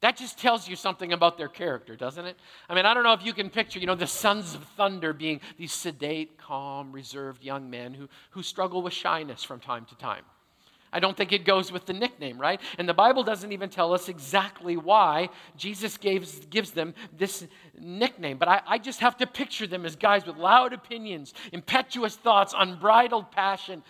That 0.00 0.16
just 0.16 0.38
tells 0.38 0.68
you 0.68 0.76
something 0.76 1.12
about 1.12 1.38
their 1.38 1.48
character, 1.48 1.96
doesn't 1.96 2.24
it? 2.24 2.36
I 2.68 2.74
mean, 2.74 2.84
I 2.84 2.94
don't 2.94 3.02
know 3.02 3.12
if 3.12 3.24
you 3.24 3.32
can 3.32 3.48
picture, 3.48 3.78
you 3.78 3.86
know, 3.86 3.94
the 3.94 4.06
sons 4.06 4.54
of 4.54 4.62
thunder 4.76 5.12
being 5.12 5.40
these 5.56 5.72
sedate, 5.72 6.38
calm, 6.38 6.92
reserved 6.92 7.42
young 7.42 7.70
men 7.70 7.94
who, 7.94 8.08
who 8.30 8.42
struggle 8.42 8.82
with 8.82 8.92
shyness 8.92 9.42
from 9.42 9.60
time 9.60 9.86
to 9.86 9.96
time. 9.96 10.24
I 10.92 11.00
don't 11.00 11.16
think 11.16 11.32
it 11.32 11.44
goes 11.44 11.72
with 11.72 11.86
the 11.86 11.92
nickname, 11.92 12.38
right? 12.38 12.60
And 12.78 12.88
the 12.88 12.94
Bible 12.94 13.22
doesn't 13.22 13.52
even 13.52 13.68
tell 13.68 13.92
us 13.92 14.08
exactly 14.08 14.76
why 14.76 15.28
Jesus 15.56 15.96
gives, 15.96 16.46
gives 16.46 16.70
them 16.70 16.94
this 17.16 17.46
nickname. 17.78 18.38
But 18.38 18.48
I, 18.48 18.62
I 18.66 18.78
just 18.78 19.00
have 19.00 19.16
to 19.18 19.26
picture 19.26 19.66
them 19.66 19.84
as 19.84 19.96
guys 19.96 20.26
with 20.26 20.36
loud 20.36 20.72
opinions, 20.72 21.34
impetuous 21.52 22.16
thoughts, 22.16 22.54
unbridled 22.56 23.30
passion. 23.30 23.82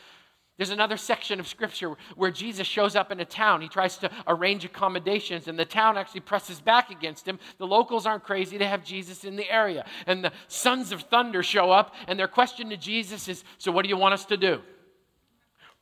There's 0.57 0.71
another 0.71 0.97
section 0.97 1.39
of 1.39 1.47
scripture 1.47 1.97
where 2.15 2.31
Jesus 2.31 2.67
shows 2.67 2.97
up 2.97 3.13
in 3.13 3.21
a 3.21 3.27
town. 3.27 3.61
He 3.61 3.69
tries 3.69 3.99
to 3.99 4.11
arrange 4.27 4.65
accommodations, 4.65 5.49
and 5.49 5.59
the 5.59 5.67
town 5.67 5.99
actually 5.99 6.21
presses 6.21 6.63
back 6.63 6.91
against 6.91 7.29
him. 7.29 7.39
The 7.59 7.67
locals 7.67 8.07
aren't 8.07 8.25
crazy 8.25 8.57
to 8.57 8.67
have 8.67 8.83
Jesus 8.83 9.25
in 9.25 9.37
the 9.37 9.51
area. 9.51 9.85
And 10.07 10.25
the 10.25 10.33
sons 10.49 10.93
of 10.93 11.03
thunder 11.03 11.43
show 11.43 11.71
up, 11.71 11.95
and 12.09 12.19
their 12.19 12.29
question 12.29 12.71
to 12.71 12.77
Jesus 12.79 13.29
is 13.29 13.45
So, 13.59 13.71
what 13.71 13.83
do 13.83 13.91
you 13.91 13.99
want 13.99 14.15
us 14.15 14.25
to 14.27 14.39
do? 14.39 14.63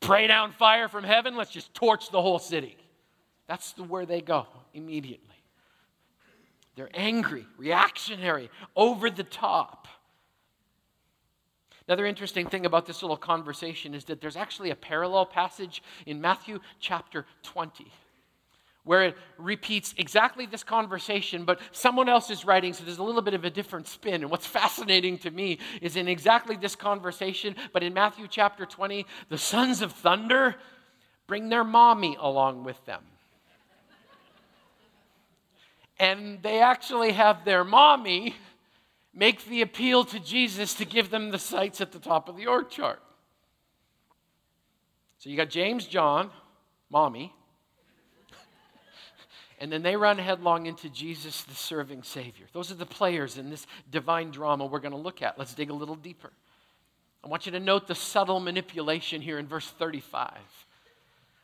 Pray 0.07 0.27
down 0.27 0.53
fire 0.53 0.89
from 0.89 1.05
heaven, 1.05 1.37
let's 1.37 1.51
just 1.51 1.73
torch 1.75 2.11
the 2.11 2.21
whole 2.21 2.39
city. 2.39 2.77
That's 3.47 3.73
the, 3.73 3.83
where 3.85 4.07
they 4.07 4.21
go 4.21 4.47
immediately. 4.73 5.29
They're 6.77 6.91
angry, 6.95 7.47
reactionary, 7.57 8.51
over 8.75 9.11
the 9.11 9.25
top. 9.25 9.87
Another 11.87 12.07
interesting 12.07 12.47
thing 12.47 12.67
about 12.67 12.87
this 12.87 13.03
little 13.03 13.17
conversation 13.17 13.95
is 13.95 14.05
that 14.07 14.21
there's 14.21 14.37
actually 14.37 14.71
a 14.71 14.77
parallel 14.77 15.27
passage 15.27 15.83
in 16.07 16.21
Matthew 16.21 16.61
chapter 16.81 17.27
20 17.43 17.93
where 18.85 19.03
it 19.03 19.17
repeats 19.39 19.95
exactly 19.97 20.47
this 20.47 20.63
conversation, 20.63 21.45
but 21.45 21.59
someone 21.73 22.09
else 22.09 22.31
is 22.31 22.45
writing, 22.45 22.73
so 22.73 22.85
there's 22.85 22.99
a 22.99 23.03
little 23.03 23.23
bit 23.23 23.35
of 23.35 23.45
a 23.45 23.51
different 23.51 23.89
spin. 23.89 24.23
And 24.23 24.31
what's 24.31 24.47
fascinating 24.61 25.19
to 25.19 25.31
me 25.31 25.59
is 25.81 25.97
in 25.97 26.07
exactly 26.07 26.57
this 26.57 26.77
conversation, 26.77 27.57
but 27.73 27.83
in 27.83 27.95
Matthew 27.95 28.27
chapter 28.29 28.67
20, 28.67 29.07
the 29.31 29.39
sons 29.39 29.83
of 29.83 29.93
thunder 29.93 30.55
bring 31.27 31.49
their 31.49 31.65
mommy 31.65 32.17
along 32.21 32.65
with 32.65 32.83
them. 32.85 33.03
And 35.99 36.43
they 36.43 36.61
actually 36.61 37.13
have 37.13 37.45
their 37.45 37.65
mommy 37.65 38.35
make 39.15 39.45
the 39.47 39.63
appeal 39.63 40.05
to 40.05 40.19
Jesus 40.19 40.75
to 40.75 40.85
give 40.85 41.09
them 41.09 41.31
the 41.31 41.39
sights 41.39 41.81
at 41.81 41.93
the 41.93 42.01
top 42.01 42.29
of 42.29 42.37
the 42.37 42.47
org 42.47 42.69
chart. 42.69 43.01
So 45.19 45.31
you 45.31 45.37
got 45.37 45.49
James, 45.49 45.87
John, 45.87 46.31
mommy, 46.91 47.33
and 49.59 49.71
then 49.71 49.83
they 49.83 49.97
run 49.97 50.19
headlong 50.19 50.67
into 50.67 50.89
Jesus, 50.89 51.43
the 51.43 51.55
serving 51.55 52.03
Savior. 52.03 52.47
Those 52.53 52.71
are 52.71 52.77
the 52.77 52.87
players 52.87 53.39
in 53.39 53.51
this 53.51 53.67
divine 53.91 54.31
drama 54.31 54.67
we're 54.67 54.81
going 54.81 54.93
to 54.93 54.99
look 54.99 55.23
at. 55.23 55.39
Let's 55.39 55.55
dig 55.55 55.71
a 55.71 55.75
little 55.75 55.97
deeper. 55.97 56.31
I 57.25 57.29
want 57.29 57.47
you 57.47 57.53
to 57.53 57.61
note 57.61 57.87
the 57.87 57.95
subtle 57.95 58.41
manipulation 58.41 59.23
here 59.23 59.39
in 59.39 59.47
verse 59.47 59.69
35. 59.71 60.31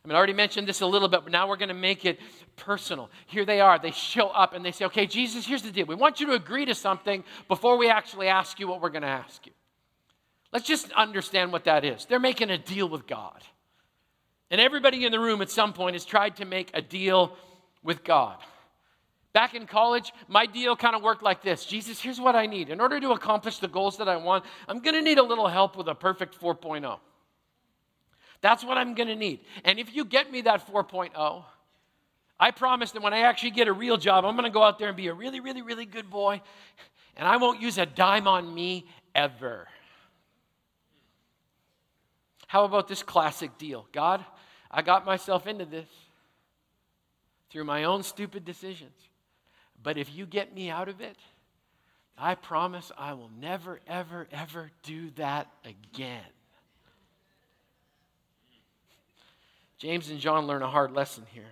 I 0.02 0.08
mean, 0.08 0.14
I 0.14 0.18
already 0.18 0.32
mentioned 0.32 0.66
this 0.66 0.80
a 0.80 0.86
little 0.86 1.08
bit, 1.08 1.22
but 1.24 1.32
now 1.32 1.46
we're 1.46 1.56
going 1.56 1.68
to 1.68 1.74
make 1.74 2.04
it 2.04 2.18
personal. 2.56 3.10
Here 3.26 3.44
they 3.44 3.60
are. 3.60 3.78
They 3.78 3.90
show 3.90 4.28
up 4.28 4.54
and 4.54 4.64
they 4.64 4.72
say, 4.72 4.86
Okay, 4.86 5.06
Jesus, 5.06 5.46
here's 5.46 5.62
the 5.62 5.70
deal. 5.70 5.86
We 5.86 5.94
want 5.94 6.20
you 6.20 6.26
to 6.26 6.32
agree 6.32 6.64
to 6.66 6.74
something 6.74 7.22
before 7.48 7.76
we 7.76 7.90
actually 7.90 8.28
ask 8.28 8.58
you 8.58 8.66
what 8.66 8.80
we're 8.80 8.90
going 8.90 9.02
to 9.02 9.08
ask 9.08 9.46
you. 9.46 9.52
Let's 10.52 10.66
just 10.66 10.90
understand 10.92 11.52
what 11.52 11.64
that 11.64 11.84
is. 11.84 12.06
They're 12.06 12.18
making 12.18 12.50
a 12.50 12.58
deal 12.58 12.88
with 12.88 13.06
God. 13.06 13.42
And 14.50 14.60
everybody 14.60 15.04
in 15.04 15.12
the 15.12 15.20
room 15.20 15.42
at 15.42 15.50
some 15.50 15.72
point 15.72 15.94
has 15.94 16.04
tried 16.04 16.36
to 16.36 16.44
make 16.44 16.70
a 16.74 16.82
deal 16.82 17.36
with 17.82 18.04
God. 18.04 18.38
Back 19.32 19.54
in 19.54 19.66
college, 19.66 20.12
my 20.26 20.46
deal 20.46 20.74
kind 20.74 20.96
of 20.96 21.02
worked 21.02 21.22
like 21.22 21.42
this 21.42 21.64
Jesus, 21.64 22.00
here's 22.00 22.20
what 22.20 22.34
I 22.34 22.46
need. 22.46 22.68
In 22.68 22.80
order 22.80 22.98
to 23.00 23.12
accomplish 23.12 23.58
the 23.58 23.68
goals 23.68 23.98
that 23.98 24.08
I 24.08 24.16
want, 24.16 24.44
I'm 24.68 24.80
going 24.80 24.94
to 24.94 25.02
need 25.02 25.18
a 25.18 25.22
little 25.22 25.46
help 25.48 25.76
with 25.76 25.88
a 25.88 25.94
perfect 25.94 26.38
4.0. 26.40 26.98
That's 28.40 28.64
what 28.64 28.78
I'm 28.78 28.94
going 28.94 29.08
to 29.08 29.16
need. 29.16 29.40
And 29.64 29.78
if 29.78 29.94
you 29.94 30.04
get 30.04 30.32
me 30.32 30.42
that 30.42 30.66
4.0, 30.66 31.44
I 32.38 32.50
promise 32.50 32.90
that 32.92 33.02
when 33.02 33.12
I 33.12 33.20
actually 33.20 33.50
get 33.50 33.68
a 33.68 33.72
real 33.72 33.98
job, 33.98 34.24
I'm 34.24 34.34
going 34.34 34.44
to 34.44 34.50
go 34.50 34.62
out 34.62 34.78
there 34.78 34.88
and 34.88 34.96
be 34.96 35.08
a 35.08 35.14
really, 35.14 35.40
really, 35.40 35.60
really 35.60 35.84
good 35.84 36.08
boy, 36.08 36.40
and 37.16 37.28
I 37.28 37.36
won't 37.36 37.60
use 37.60 37.76
a 37.76 37.84
dime 37.84 38.26
on 38.26 38.52
me 38.54 38.86
ever. 39.14 39.68
How 42.46 42.64
about 42.64 42.88
this 42.88 43.02
classic 43.02 43.58
deal? 43.58 43.86
God, 43.92 44.24
I 44.70 44.80
got 44.82 45.04
myself 45.04 45.46
into 45.46 45.66
this 45.66 45.86
through 47.50 47.64
my 47.64 47.84
own 47.84 48.02
stupid 48.02 48.44
decisions. 48.44 48.96
But 49.82 49.96
if 49.96 50.14
you 50.14 50.26
get 50.26 50.54
me 50.54 50.70
out 50.70 50.88
of 50.88 51.00
it, 51.00 51.16
I 52.16 52.34
promise 52.34 52.92
I 52.98 53.14
will 53.14 53.30
never, 53.40 53.80
ever, 53.86 54.28
ever 54.30 54.70
do 54.82 55.10
that 55.16 55.48
again. 55.64 56.20
James 59.78 60.10
and 60.10 60.20
John 60.20 60.46
learn 60.46 60.62
a 60.62 60.68
hard 60.68 60.92
lesson 60.92 61.24
here. 61.32 61.50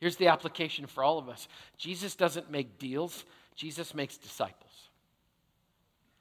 Here's 0.00 0.16
the 0.16 0.28
application 0.28 0.86
for 0.86 1.04
all 1.04 1.18
of 1.18 1.28
us 1.28 1.46
Jesus 1.76 2.16
doesn't 2.16 2.50
make 2.50 2.78
deals, 2.78 3.24
Jesus 3.54 3.94
makes 3.94 4.16
disciples. 4.16 4.72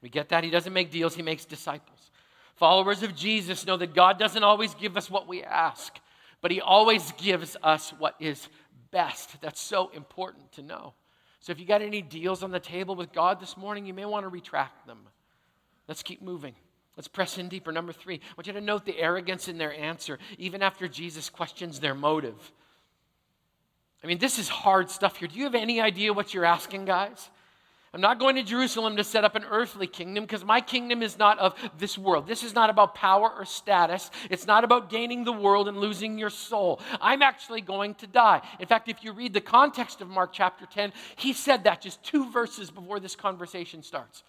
We 0.02 0.10
get 0.10 0.30
that? 0.30 0.44
He 0.44 0.50
doesn't 0.50 0.74
make 0.74 0.92
deals, 0.92 1.16
he 1.16 1.22
makes 1.22 1.46
disciples. 1.46 2.12
Followers 2.56 3.02
of 3.02 3.16
Jesus 3.16 3.66
know 3.66 3.78
that 3.78 3.96
God 3.96 4.20
doesn't 4.20 4.44
always 4.44 4.76
give 4.76 4.98
us 4.98 5.10
what 5.10 5.28
we 5.28 5.42
ask, 5.44 5.98
but 6.42 6.52
he 6.52 6.60
always 6.60 7.12
gives 7.14 7.56
us 7.64 7.92
what 7.98 8.16
is 8.20 8.48
best. 8.92 9.42
That's 9.42 9.60
so 9.60 9.90
important 9.94 10.52
to 10.54 10.62
know. 10.62 10.94
So 11.40 11.52
if 11.52 11.60
you 11.60 11.66
got 11.66 11.82
any 11.82 12.02
deals 12.02 12.44
on 12.44 12.52
the 12.52 12.60
table 12.60 12.96
with 12.96 13.12
God 13.12 13.40
this 13.40 13.58
morning, 13.58 13.86
you 13.86 13.94
may 13.94 14.06
want 14.06 14.24
to 14.26 14.30
retract 14.30 14.86
them. 14.86 15.00
Let's 15.88 16.04
keep 16.04 16.22
moving. 16.22 16.54
Let's 16.96 17.08
press 17.08 17.38
in 17.38 17.50
deeper. 17.50 17.72
Number 17.72 17.94
three, 17.94 18.16
I 18.16 18.34
want 18.38 18.48
you 18.48 18.54
to 18.54 18.62
note 18.62 18.86
the 18.86 19.00
arrogance 19.00 19.48
in 19.48 19.58
their 19.58 19.74
answer, 19.74 20.20
even 20.38 20.62
after 20.62 20.88
Jesus 20.88 21.30
questions 21.30 21.80
their 21.80 21.96
motive. 21.96 22.52
I 24.04 24.08
mean, 24.08 24.18
this 24.18 24.38
is 24.38 24.50
hard 24.50 24.90
stuff 24.90 25.18
here. 25.18 25.28
Do 25.28 25.38
you 25.38 25.46
have 25.46 25.56
any 25.56 25.80
idea 25.80 26.14
what 26.14 26.34
you're 26.34 26.46
asking, 26.46 26.86
guys? 26.86 27.30
I'm 27.94 28.00
not 28.00 28.20
going 28.20 28.38
to 28.38 28.44
Jerusalem 28.44 28.96
to 28.96 29.04
set 29.04 29.26
up 29.26 29.36
an 29.36 29.44
earthly 29.50 29.86
kingdom 29.86 30.24
because 30.24 30.46
my 30.46 30.62
kingdom 30.62 31.04
is 31.04 31.18
not 31.18 31.38
of 31.40 31.56
this 31.78 31.98
world. 31.98 32.26
This 32.26 32.42
is 32.42 32.56
not 32.56 32.70
about 32.70 32.96
power 32.96 33.30
or 33.30 33.44
status. 33.44 34.10
It's 34.30 34.48
not 34.48 34.64
about 34.64 34.90
gaining 34.90 35.26
the 35.26 35.34
world 35.34 35.68
and 35.68 35.78
losing 35.78 36.18
your 36.18 36.30
soul. 36.30 36.80
I'm 37.02 37.22
actually 37.22 37.60
going 37.60 37.96
to 37.96 38.08
die. 38.08 38.42
In 38.62 38.68
fact, 38.68 38.88
if 38.88 39.04
you 39.04 39.12
read 39.12 39.34
the 39.34 39.42
context 39.42 40.00
of 40.00 40.08
Mark 40.08 40.32
chapter 40.32 40.66
10, 40.66 40.94
he 41.18 41.34
said 41.34 41.66
that 41.66 41.82
just 41.82 42.02
two 42.02 42.32
verses 42.32 42.72
before 42.72 43.02
this 43.02 43.18
conversation 43.18 43.84
starts. 43.84 44.24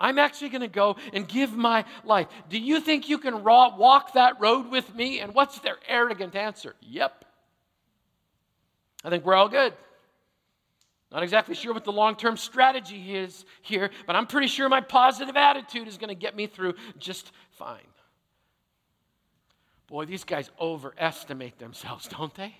I'm 0.00 0.18
actually 0.18 0.48
going 0.48 0.62
to 0.62 0.68
go 0.68 0.96
and 1.12 1.28
give 1.28 1.54
my 1.54 1.84
life. 2.04 2.26
Do 2.48 2.58
you 2.58 2.80
think 2.80 3.06
you 3.06 3.18
can 3.18 3.44
walk 3.44 4.14
that 4.14 4.40
road 4.40 4.70
with 4.70 4.94
me? 4.94 5.20
And 5.20 5.34
what's 5.34 5.58
their 5.58 5.76
arrogant 5.86 6.34
answer? 6.34 6.74
Yep. 6.80 7.26
I 9.04 9.10
think 9.10 9.26
we're 9.26 9.34
all 9.34 9.50
good. 9.50 9.74
Not 11.12 11.22
exactly 11.22 11.54
sure 11.54 11.74
what 11.74 11.84
the 11.84 11.92
long 11.92 12.16
term 12.16 12.38
strategy 12.38 13.14
is 13.14 13.44
here, 13.60 13.90
but 14.06 14.16
I'm 14.16 14.26
pretty 14.26 14.46
sure 14.46 14.68
my 14.68 14.80
positive 14.80 15.36
attitude 15.36 15.86
is 15.86 15.98
going 15.98 16.08
to 16.08 16.14
get 16.14 16.34
me 16.34 16.46
through 16.46 16.74
just 16.98 17.32
fine. 17.50 17.80
Boy, 19.88 20.06
these 20.06 20.24
guys 20.24 20.50
overestimate 20.58 21.58
themselves, 21.58 22.08
don't 22.08 22.34
they? 22.34 22.56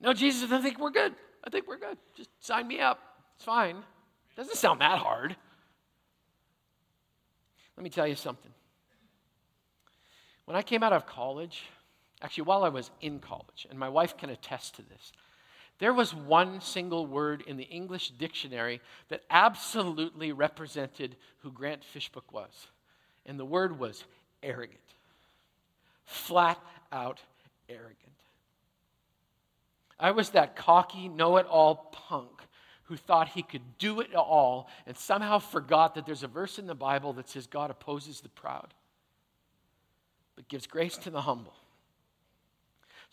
No, 0.00 0.12
Jesus, 0.12 0.50
I 0.52 0.60
think 0.60 0.78
we're 0.78 0.90
good. 0.90 1.12
I 1.44 1.50
think 1.50 1.66
we're 1.66 1.78
good. 1.78 1.98
Just 2.16 2.30
sign 2.38 2.68
me 2.68 2.78
up. 2.78 3.00
It's 3.34 3.44
fine. 3.44 3.82
Doesn't 4.36 4.56
sound 4.56 4.80
that 4.80 4.98
hard. 4.98 5.34
Let 7.76 7.82
me 7.82 7.90
tell 7.90 8.06
you 8.06 8.14
something. 8.14 8.52
When 10.44 10.56
I 10.56 10.62
came 10.62 10.84
out 10.84 10.92
of 10.92 11.06
college, 11.06 11.64
actually, 12.20 12.44
while 12.44 12.62
I 12.62 12.68
was 12.68 12.92
in 13.00 13.18
college, 13.18 13.66
and 13.70 13.78
my 13.78 13.88
wife 13.88 14.16
can 14.16 14.30
attest 14.30 14.76
to 14.76 14.82
this, 14.82 15.12
there 15.78 15.92
was 15.92 16.14
one 16.14 16.60
single 16.60 17.06
word 17.06 17.42
in 17.46 17.56
the 17.56 17.64
English 17.64 18.10
dictionary 18.10 18.80
that 19.08 19.22
absolutely 19.30 20.32
represented 20.32 21.16
who 21.38 21.50
Grant 21.50 21.84
Fishbook 21.84 22.32
was. 22.32 22.68
And 23.26 23.38
the 23.38 23.44
word 23.44 23.78
was 23.78 24.04
arrogant. 24.42 24.78
Flat 26.04 26.60
out 26.92 27.20
arrogant. 27.68 27.96
I 29.98 30.10
was 30.10 30.30
that 30.30 30.56
cocky, 30.56 31.08
know 31.08 31.36
it 31.36 31.46
all 31.46 31.90
punk 31.92 32.42
who 32.84 32.96
thought 32.96 33.28
he 33.28 33.42
could 33.42 33.78
do 33.78 34.00
it 34.00 34.14
all 34.14 34.68
and 34.86 34.96
somehow 34.96 35.38
forgot 35.38 35.94
that 35.94 36.04
there's 36.04 36.22
a 36.22 36.28
verse 36.28 36.58
in 36.58 36.66
the 36.66 36.74
Bible 36.74 37.12
that 37.14 37.28
says 37.28 37.46
God 37.46 37.70
opposes 37.70 38.20
the 38.20 38.28
proud, 38.28 38.74
but 40.36 40.48
gives 40.48 40.66
grace 40.66 40.96
to 40.98 41.10
the 41.10 41.22
humble. 41.22 41.54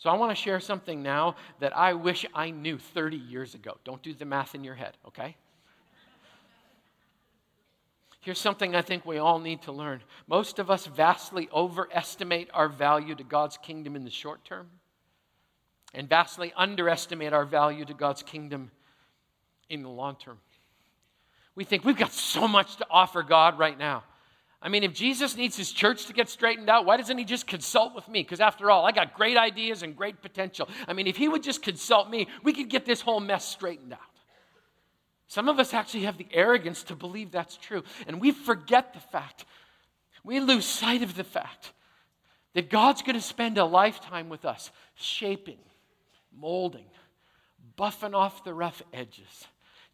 So 0.00 0.08
I 0.08 0.16
want 0.16 0.30
to 0.30 0.34
share 0.34 0.60
something 0.60 1.02
now 1.02 1.36
that 1.58 1.76
I 1.76 1.92
wish 1.92 2.24
I 2.34 2.50
knew 2.50 2.78
30 2.78 3.18
years 3.18 3.54
ago. 3.54 3.76
Don't 3.84 4.02
do 4.02 4.14
the 4.14 4.24
math 4.24 4.54
in 4.54 4.64
your 4.64 4.74
head, 4.74 4.96
okay? 5.06 5.36
Here's 8.22 8.38
something 8.38 8.74
I 8.74 8.80
think 8.80 9.04
we 9.04 9.18
all 9.18 9.38
need 9.38 9.60
to 9.62 9.72
learn. 9.72 10.02
Most 10.26 10.58
of 10.58 10.70
us 10.70 10.86
vastly 10.86 11.50
overestimate 11.52 12.48
our 12.54 12.68
value 12.68 13.14
to 13.14 13.22
God's 13.22 13.58
kingdom 13.58 13.94
in 13.94 14.04
the 14.04 14.10
short 14.10 14.42
term 14.42 14.70
and 15.92 16.08
vastly 16.08 16.50
underestimate 16.56 17.34
our 17.34 17.44
value 17.44 17.84
to 17.84 17.92
God's 17.92 18.22
kingdom 18.22 18.70
in 19.68 19.82
the 19.82 19.90
long 19.90 20.16
term. 20.16 20.38
We 21.54 21.64
think 21.64 21.84
we've 21.84 21.98
got 21.98 22.12
so 22.12 22.48
much 22.48 22.76
to 22.76 22.86
offer 22.90 23.22
God 23.22 23.58
right 23.58 23.78
now. 23.78 24.04
I 24.62 24.68
mean, 24.68 24.84
if 24.84 24.92
Jesus 24.92 25.36
needs 25.36 25.56
his 25.56 25.72
church 25.72 26.06
to 26.06 26.12
get 26.12 26.28
straightened 26.28 26.68
out, 26.68 26.84
why 26.84 26.98
doesn't 26.98 27.16
he 27.16 27.24
just 27.24 27.46
consult 27.46 27.94
with 27.94 28.06
me? 28.08 28.22
Because 28.22 28.40
after 28.40 28.70
all, 28.70 28.84
I 28.84 28.92
got 28.92 29.14
great 29.14 29.38
ideas 29.38 29.82
and 29.82 29.96
great 29.96 30.20
potential. 30.20 30.68
I 30.86 30.92
mean, 30.92 31.06
if 31.06 31.16
he 31.16 31.28
would 31.28 31.42
just 31.42 31.62
consult 31.62 32.10
me, 32.10 32.28
we 32.42 32.52
could 32.52 32.68
get 32.68 32.84
this 32.84 33.00
whole 33.00 33.20
mess 33.20 33.46
straightened 33.46 33.94
out. 33.94 33.98
Some 35.28 35.48
of 35.48 35.58
us 35.58 35.72
actually 35.72 36.02
have 36.02 36.18
the 36.18 36.26
arrogance 36.32 36.82
to 36.84 36.94
believe 36.94 37.30
that's 37.30 37.56
true. 37.56 37.84
And 38.06 38.20
we 38.20 38.32
forget 38.32 38.92
the 38.92 39.00
fact, 39.00 39.46
we 40.24 40.40
lose 40.40 40.66
sight 40.66 41.02
of 41.02 41.14
the 41.14 41.24
fact 41.24 41.72
that 42.52 42.68
God's 42.68 43.00
going 43.00 43.14
to 43.14 43.22
spend 43.22 43.56
a 43.56 43.64
lifetime 43.64 44.28
with 44.28 44.44
us, 44.44 44.70
shaping, 44.94 45.58
molding, 46.36 46.86
buffing 47.78 48.14
off 48.14 48.44
the 48.44 48.52
rough 48.52 48.82
edges 48.92 49.46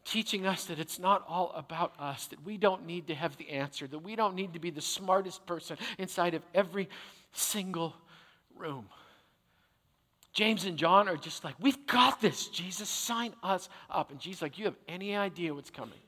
teaching 0.06 0.46
us 0.46 0.64
that 0.66 0.78
it's 0.78 0.98
not 0.98 1.24
all 1.28 1.52
about 1.54 1.92
us, 1.98 2.26
that 2.28 2.42
we 2.44 2.56
don't 2.56 2.86
need 2.86 3.08
to 3.08 3.14
have 3.14 3.36
the 3.36 3.50
answer, 3.50 3.86
that 3.88 3.98
we 3.98 4.16
don't 4.16 4.34
need 4.34 4.52
to 4.54 4.58
be 4.58 4.70
the 4.70 4.80
smartest 4.80 5.44
person 5.46 5.76
inside 5.98 6.34
of 6.34 6.42
every 6.54 6.88
single 7.32 7.94
room. 8.56 8.86
James 10.32 10.64
and 10.64 10.76
John 10.76 11.08
are 11.08 11.16
just 11.16 11.44
like, 11.44 11.54
We've 11.60 11.86
got 11.86 12.20
this, 12.20 12.48
Jesus, 12.48 12.88
sign 12.88 13.34
us 13.42 13.68
up. 13.90 14.10
And 14.10 14.20
Jesus 14.20 14.42
like, 14.42 14.58
You 14.58 14.66
have 14.66 14.76
any 14.88 15.16
idea 15.16 15.52
what's 15.52 15.70
coming? 15.70 15.98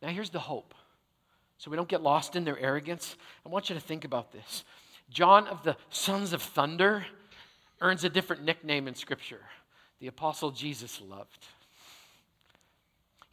Now, 0.00 0.08
here's 0.08 0.30
the 0.30 0.38
hope. 0.38 0.74
So 1.58 1.70
we 1.70 1.76
don't 1.76 1.88
get 1.88 2.02
lost 2.02 2.36
in 2.36 2.44
their 2.44 2.58
arrogance. 2.58 3.16
I 3.44 3.48
want 3.48 3.68
you 3.68 3.74
to 3.74 3.80
think 3.80 4.04
about 4.04 4.32
this. 4.32 4.64
John 5.10 5.46
of 5.46 5.62
the 5.62 5.76
Sons 5.90 6.32
of 6.32 6.42
Thunder 6.42 7.06
earns 7.80 8.04
a 8.04 8.08
different 8.08 8.44
nickname 8.44 8.86
in 8.86 8.94
Scripture 8.94 9.40
the 10.00 10.08
Apostle 10.08 10.50
Jesus 10.50 11.00
loved. 11.00 11.46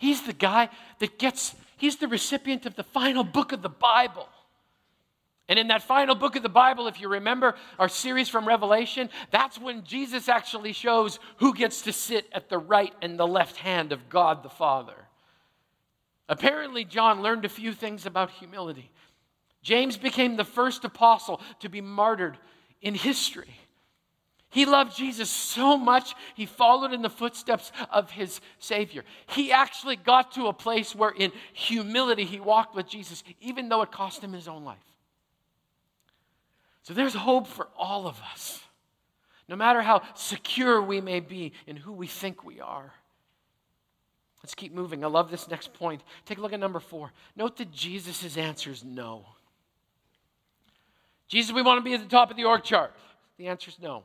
He's 0.01 0.24
the 0.24 0.34
guy 0.34 0.70
that 0.98 1.20
gets, 1.20 1.53
he's 1.77 1.98
the 1.98 2.08
recipient 2.08 2.65
of 2.65 2.75
the 2.75 2.84
final 2.84 3.24
book 3.24 3.51
of 3.51 3.62
the 3.62 3.70
Bible. 3.70 4.27
And 5.48 5.60
in 5.60 5.67
that 5.67 5.84
final 5.84 6.15
book 6.15 6.36
of 6.36 6.41
the 6.41 6.50
Bible, 6.50 6.88
if 6.88 7.00
you 7.00 7.08
remember 7.08 7.53
our 7.77 7.88
series 7.88 8.27
from 8.27 8.48
Revelation, 8.48 9.12
that's 9.29 9.60
when 9.60 9.84
Jesus 9.84 10.27
actually 10.27 10.74
shows 10.74 11.20
who 11.38 11.53
gets 11.53 11.84
to 11.84 11.93
sit 11.93 12.25
at 12.31 12.50
the 12.50 12.58
right 12.58 12.91
and 13.03 13.20
the 13.20 13.27
left 13.27 13.58
hand 13.58 13.91
of 13.91 14.10
God 14.10 14.41
the 14.41 14.50
Father. 14.50 14.96
Apparently, 16.27 16.84
John 16.84 17.22
learned 17.22 17.46
a 17.46 17.50
few 17.50 17.72
things 17.72 18.08
about 18.08 18.31
humility. 18.31 18.89
James 19.61 19.98
became 19.98 20.35
the 20.35 20.44
first 20.44 20.83
apostle 20.83 21.40
to 21.59 21.70
be 21.70 21.79
martyred 21.79 22.40
in 22.81 22.96
history. 22.96 23.53
He 24.51 24.66
loved 24.66 24.96
Jesus 24.96 25.29
so 25.29 25.77
much, 25.77 26.14
he 26.35 26.46
followed 26.46 26.92
in 26.92 27.01
the 27.01 27.09
footsteps 27.09 27.72
of 27.90 28.11
his 28.11 28.42
Savior. 28.59 29.03
He 29.27 29.51
actually 29.51 29.96
got 29.96 30.33
to 30.33 30.48
a 30.48 30.53
place 30.53 30.94
where, 30.94 31.09
in 31.09 31.31
humility, 31.53 32.25
he 32.25 32.42
walked 32.42 32.75
with 32.75 32.87
Jesus, 32.87 33.24
even 33.40 33.70
though 33.70 33.81
it 33.81 33.92
cost 33.92 34.22
him 34.22 34.33
his 34.33 34.50
own 34.50 34.66
life. 34.66 34.77
So 36.83 36.94
there's 36.94 37.14
hope 37.14 37.48
for 37.48 37.70
all 37.77 38.07
of 38.07 38.20
us, 38.33 38.61
no 39.48 39.55
matter 39.55 39.81
how 39.81 40.01
secure 40.16 40.81
we 40.81 41.00
may 41.00 41.22
be 41.22 41.53
in 41.66 41.77
who 41.77 41.94
we 41.94 42.07
think 42.07 42.44
we 42.44 42.59
are. 42.59 42.92
Let's 44.44 44.55
keep 44.55 44.74
moving. 44.74 45.05
I 45.05 45.07
love 45.07 45.31
this 45.31 45.48
next 45.48 45.74
point. 45.74 46.01
Take 46.25 46.40
a 46.40 46.42
look 46.42 46.51
at 46.51 46.59
number 46.59 46.81
four. 46.81 47.14
Note 47.37 47.55
that 47.57 47.72
Jesus' 47.72 48.35
answer 48.35 48.70
is 48.70 48.83
no. 48.83 49.27
Jesus, 51.29 51.53
we 51.53 51.61
want 51.61 51.77
to 51.77 51.83
be 51.83 51.94
at 51.94 52.01
the 52.01 52.09
top 52.09 52.31
of 52.31 52.35
the 52.35 52.44
org 52.44 52.64
chart. 52.64 52.94
The 53.37 53.48
answer 53.48 53.70
is 53.70 53.79
no. 53.79 54.03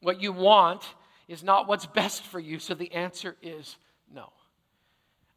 What 0.00 0.20
you 0.20 0.32
want 0.32 0.82
is 1.28 1.42
not 1.42 1.66
what's 1.66 1.86
best 1.86 2.22
for 2.22 2.38
you, 2.38 2.58
so 2.58 2.74
the 2.74 2.92
answer 2.92 3.36
is 3.42 3.76
no. 4.12 4.32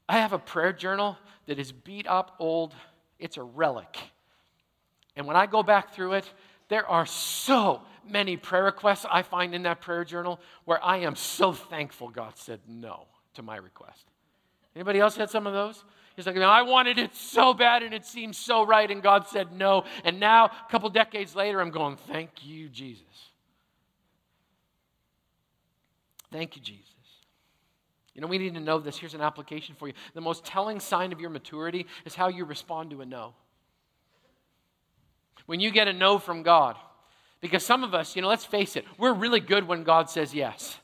I 0.08 0.18
have 0.18 0.34
a 0.34 0.40
prayer 0.40 0.74
journal 0.74 1.18
that 1.48 1.60
is 1.60 1.72
beat 1.72 2.08
up 2.08 2.36
old, 2.40 2.76
it's 3.18 3.38
a 3.38 3.44
relic. 3.44 3.98
And 5.16 5.28
when 5.28 5.36
I 5.36 5.46
go 5.46 5.64
back 5.64 5.94
through 5.94 6.14
it, 6.14 6.32
there 6.70 6.86
are 6.86 7.06
so 7.06 7.82
many 8.08 8.38
prayer 8.38 8.64
requests 8.64 9.06
I 9.10 9.24
find 9.24 9.54
in 9.54 9.64
that 9.64 9.82
prayer 9.82 10.04
journal 10.04 10.40
where 10.66 10.84
I 10.84 10.98
am 10.98 11.16
so 11.16 11.52
thankful 11.54 12.10
God 12.10 12.38
said 12.38 12.60
no 12.68 13.08
to 13.34 13.42
my 13.42 13.58
request. 13.58 14.06
Anybody 14.76 15.00
else 15.00 15.16
had 15.16 15.30
some 15.30 15.48
of 15.48 15.54
those? 15.54 15.84
He's 16.16 16.26
like, 16.26 16.38
I 16.38 16.62
wanted 16.64 16.98
it 16.98 17.16
so 17.16 17.54
bad 17.54 17.82
and 17.82 17.94
it 17.94 18.06
seemed 18.06 18.36
so 18.36 18.66
right, 18.66 18.90
and 18.90 19.02
God 19.02 19.28
said 19.28 19.54
no. 19.54 19.86
And 20.04 20.20
now, 20.20 20.46
a 20.46 20.72
couple 20.72 20.90
decades 20.90 21.36
later, 21.36 21.62
I'm 21.62 21.72
going, 21.72 21.96
Thank 21.96 22.46
you, 22.46 22.68
Jesus. 22.68 23.29
Thank 26.32 26.56
you, 26.56 26.62
Jesus. 26.62 26.86
You 28.14 28.22
know, 28.22 28.28
we 28.28 28.38
need 28.38 28.54
to 28.56 28.60
know 28.60 28.80
this. 28.80 28.98
Here's 28.98 29.14
an 29.14 29.22
application 29.22 29.76
for 29.76 29.88
you. 29.88 29.94
The 30.14 30.22
most 30.22 30.44
telling 30.44 30.80
sign 30.80 31.12
of 31.12 31.22
your 31.22 31.30
maturity 31.30 31.86
is 32.06 32.16
how 32.16 32.28
you 32.28 32.46
respond 32.46 32.92
to 32.92 33.02
a 33.02 33.06
no. 33.06 33.34
When 35.46 35.60
you 35.60 35.72
get 35.72 35.88
a 35.88 35.94
no 35.94 36.20
from 36.20 36.44
God, 36.44 36.76
because 37.42 37.66
some 37.66 37.84
of 37.84 37.94
us, 37.94 38.16
you 38.16 38.22
know, 38.22 38.28
let's 38.28 38.46
face 38.46 38.76
it, 38.76 38.86
we're 38.98 39.14
really 39.14 39.40
good 39.40 39.68
when 39.68 39.84
God 39.84 40.10
says 40.10 40.34
yes. 40.34 40.78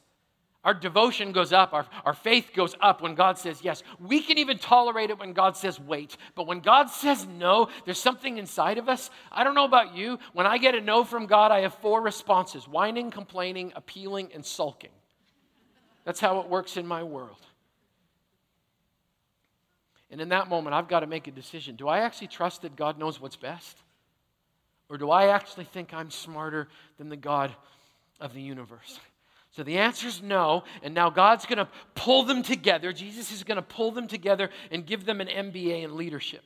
Our 0.63 0.73
devotion 0.73 1.31
goes 1.31 1.53
up, 1.53 1.73
our, 1.73 1.85
our 2.05 2.15
faith 2.15 2.49
goes 2.55 2.75
up 2.81 3.01
when 3.01 3.13
God 3.13 3.37
says 3.37 3.61
yes. 3.61 3.83
We 3.99 4.21
can 4.21 4.39
even 4.39 4.57
tolerate 4.57 5.11
it 5.11 5.19
when 5.19 5.33
God 5.33 5.55
says 5.55 5.79
wait. 5.79 6.17
But 6.33 6.47
when 6.47 6.61
God 6.61 6.89
says 6.89 7.27
no, 7.27 7.67
there's 7.85 7.99
something 7.99 8.39
inside 8.39 8.79
of 8.79 8.89
us. 8.89 9.11
I 9.31 9.43
don't 9.43 9.53
know 9.53 9.65
about 9.65 9.93
you. 9.95 10.17
When 10.33 10.47
I 10.47 10.57
get 10.57 10.73
a 10.73 10.81
no 10.81 11.03
from 11.03 11.27
God, 11.27 11.51
I 11.51 11.59
have 11.61 11.75
four 11.75 12.01
responses 12.01 12.67
whining, 12.67 13.11
complaining, 13.11 13.73
appealing, 13.75 14.31
and 14.33 14.43
sulking. 14.43 14.89
That's 16.05 16.19
how 16.19 16.39
it 16.39 16.47
works 16.47 16.77
in 16.77 16.87
my 16.87 17.03
world. 17.03 17.41
And 20.11 20.21
in 20.21 20.29
that 20.29 20.47
moment, 20.47 20.73
I've 20.73 20.87
got 20.87 21.01
to 21.01 21.07
make 21.07 21.27
a 21.27 21.31
decision. 21.31 21.75
Do 21.75 21.87
I 21.87 21.99
actually 21.99 22.27
trust 22.27 22.61
that 22.61 22.75
God 22.75 22.97
knows 22.97 23.19
what's 23.19 23.35
best? 23.35 23.77
Or 24.87 24.97
do 24.97 25.09
I 25.09 25.27
actually 25.27 25.65
think 25.65 25.93
I'm 25.93 26.11
smarter 26.11 26.67
than 26.97 27.09
the 27.09 27.17
God 27.17 27.53
of 28.21 28.33
the 28.33 28.41
universe? 28.41 28.99
So 29.51 29.63
the 29.63 29.77
answer 29.77 30.07
is 30.07 30.21
no. 30.21 30.63
And 30.83 30.93
now 30.93 31.09
God's 31.09 31.45
going 31.45 31.57
to 31.57 31.67
pull 31.95 32.23
them 32.23 32.43
together. 32.43 32.93
Jesus 32.93 33.31
is 33.31 33.43
going 33.43 33.55
to 33.55 33.61
pull 33.63 33.91
them 33.91 34.07
together 34.07 34.51
and 34.69 34.85
give 34.85 35.05
them 35.05 35.21
an 35.21 35.27
MBA 35.27 35.83
in 35.83 35.97
leadership. 35.97 36.43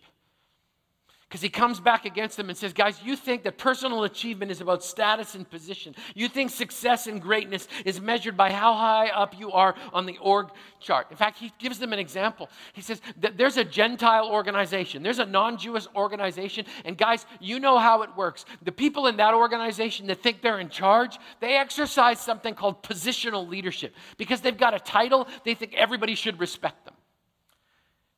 Because 1.29 1.41
he 1.41 1.49
comes 1.49 1.79
back 1.79 2.05
against 2.05 2.37
them 2.37 2.49
and 2.49 2.57
says, 2.57 2.73
Guys, 2.73 3.03
you 3.03 3.15
think 3.15 3.43
that 3.43 3.59
personal 3.59 4.03
achievement 4.03 4.49
is 4.49 4.61
about 4.61 4.83
status 4.83 5.35
and 5.35 5.47
position. 5.47 5.93
You 6.15 6.27
think 6.27 6.49
success 6.49 7.05
and 7.05 7.21
greatness 7.21 7.67
is 7.85 8.01
measured 8.01 8.35
by 8.35 8.51
how 8.51 8.73
high 8.73 9.09
up 9.09 9.39
you 9.39 9.51
are 9.51 9.75
on 9.93 10.07
the 10.07 10.17
org 10.17 10.47
chart. 10.79 11.05
In 11.11 11.17
fact, 11.17 11.37
he 11.37 11.53
gives 11.59 11.77
them 11.77 11.93
an 11.93 11.99
example. 11.99 12.49
He 12.73 12.81
says 12.81 12.99
that 13.19 13.37
there's 13.37 13.57
a 13.57 13.63
Gentile 13.63 14.27
organization, 14.27 15.03
there's 15.03 15.19
a 15.19 15.25
non 15.25 15.59
Jewish 15.59 15.85
organization, 15.95 16.65
and 16.83 16.97
guys, 16.97 17.27
you 17.39 17.59
know 17.59 17.77
how 17.77 18.01
it 18.01 18.09
works. 18.17 18.45
The 18.63 18.71
people 18.71 19.05
in 19.05 19.17
that 19.17 19.35
organization 19.35 20.07
that 20.07 20.23
think 20.23 20.41
they're 20.41 20.59
in 20.59 20.69
charge, 20.69 21.19
they 21.41 21.57
exercise 21.57 22.19
something 22.19 22.55
called 22.55 22.81
positional 22.81 23.47
leadership. 23.47 23.93
Because 24.17 24.41
they've 24.41 24.57
got 24.57 24.73
a 24.73 24.79
title, 24.79 25.27
they 25.45 25.53
think 25.53 25.75
everybody 25.75 26.15
should 26.15 26.39
respect 26.39 26.85
them. 26.85 26.95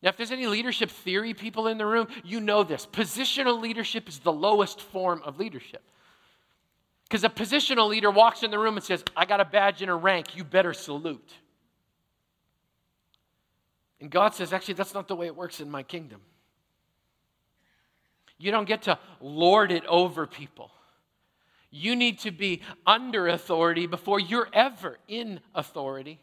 Now, 0.02 0.10
if 0.10 0.18
there's 0.18 0.32
any 0.32 0.48
leadership 0.48 0.90
theory 0.90 1.34
people 1.34 1.68
in 1.68 1.78
the 1.78 1.86
room, 1.86 2.08
you 2.24 2.40
know 2.40 2.64
this. 2.64 2.88
Positional 2.88 3.62
leadership 3.62 4.10
is 4.10 4.20
the 4.20 4.32
lowest 4.32 4.82
form 4.82 5.22
of 5.24 5.38
leadership. 5.38 5.84
Because 7.04 7.24
a 7.24 7.30
positional 7.30 7.90
leader 7.90 8.10
walks 8.10 8.42
in 8.42 8.52
the 8.52 8.58
room 8.58 8.78
and 8.78 8.84
says, 8.84 9.04
I 9.16 9.26
got 9.26 9.42
a 9.42 9.46
badge 9.46 9.82
and 9.82 9.92
a 9.92 9.96
rank, 9.96 10.36
you 10.36 10.44
better 10.44 10.74
salute. 10.74 11.34
And 14.00 14.10
God 14.10 14.34
says, 14.34 14.54
actually, 14.54 14.74
that's 14.76 14.94
not 14.94 15.08
the 15.08 15.16
way 15.16 15.28
it 15.28 15.36
works 15.36 15.60
in 15.60 15.70
my 15.70 15.84
kingdom. 15.84 16.22
You 18.40 18.50
don't 18.50 18.68
get 18.68 18.84
to 18.84 18.98
lord 19.20 19.72
it 19.72 19.86
over 19.86 20.26
people. 20.26 20.72
You 21.70 21.96
need 21.96 22.20
to 22.20 22.32
be 22.32 22.64
under 22.88 23.28
authority 23.28 23.86
before 23.86 24.20
you're 24.20 24.50
ever 24.52 24.98
in 25.08 25.40
authority. 25.54 26.20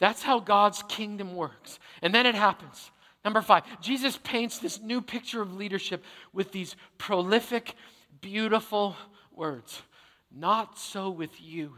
That's 0.00 0.22
how 0.22 0.40
God's 0.40 0.82
kingdom 0.88 1.36
works. 1.36 1.78
And 2.02 2.12
then 2.12 2.26
it 2.26 2.34
happens. 2.34 2.90
Number 3.24 3.40
five, 3.40 3.64
Jesus 3.80 4.18
paints 4.22 4.58
this 4.58 4.80
new 4.80 5.00
picture 5.00 5.40
of 5.40 5.54
leadership 5.54 6.04
with 6.32 6.52
these 6.52 6.76
prolific, 6.98 7.74
beautiful 8.20 8.96
words. 9.32 9.82
Not 10.30 10.78
so 10.78 11.10
with 11.10 11.40
you. 11.40 11.74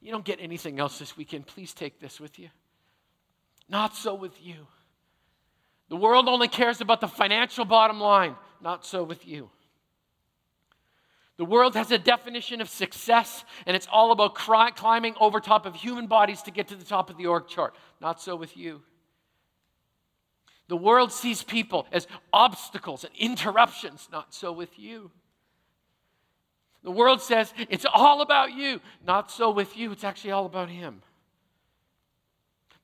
You 0.00 0.10
don't 0.10 0.24
get 0.24 0.40
anything 0.40 0.80
else 0.80 0.98
this 0.98 1.16
weekend. 1.16 1.46
Please 1.46 1.72
take 1.72 2.00
this 2.00 2.18
with 2.18 2.38
you. 2.38 2.48
Not 3.68 3.94
so 3.94 4.14
with 4.14 4.34
you. 4.42 4.66
The 5.90 5.96
world 5.96 6.28
only 6.28 6.48
cares 6.48 6.80
about 6.80 7.00
the 7.00 7.08
financial 7.08 7.64
bottom 7.64 8.00
line. 8.00 8.34
Not 8.60 8.84
so 8.84 9.04
with 9.04 9.26
you. 9.26 9.50
The 11.36 11.44
world 11.44 11.74
has 11.74 11.90
a 11.90 11.98
definition 11.98 12.60
of 12.60 12.68
success, 12.68 13.44
and 13.64 13.74
it's 13.74 13.88
all 13.90 14.12
about 14.12 14.34
cry, 14.34 14.70
climbing 14.72 15.14
over 15.20 15.40
top 15.40 15.66
of 15.66 15.74
human 15.74 16.06
bodies 16.06 16.42
to 16.42 16.50
get 16.50 16.68
to 16.68 16.76
the 16.76 16.84
top 16.84 17.10
of 17.10 17.16
the 17.16 17.26
org 17.26 17.46
chart. 17.46 17.74
Not 18.00 18.20
so 18.20 18.36
with 18.36 18.56
you. 18.56 18.82
The 20.70 20.76
world 20.76 21.10
sees 21.10 21.42
people 21.42 21.88
as 21.90 22.06
obstacles 22.32 23.02
and 23.02 23.12
interruptions. 23.16 24.08
Not 24.12 24.32
so 24.32 24.52
with 24.52 24.78
you. 24.78 25.10
The 26.84 26.92
world 26.92 27.20
says 27.20 27.52
it's 27.68 27.86
all 27.92 28.22
about 28.22 28.52
you. 28.52 28.80
Not 29.04 29.32
so 29.32 29.50
with 29.50 29.76
you. 29.76 29.90
It's 29.90 30.04
actually 30.04 30.30
all 30.30 30.46
about 30.46 30.68
Him. 30.70 31.02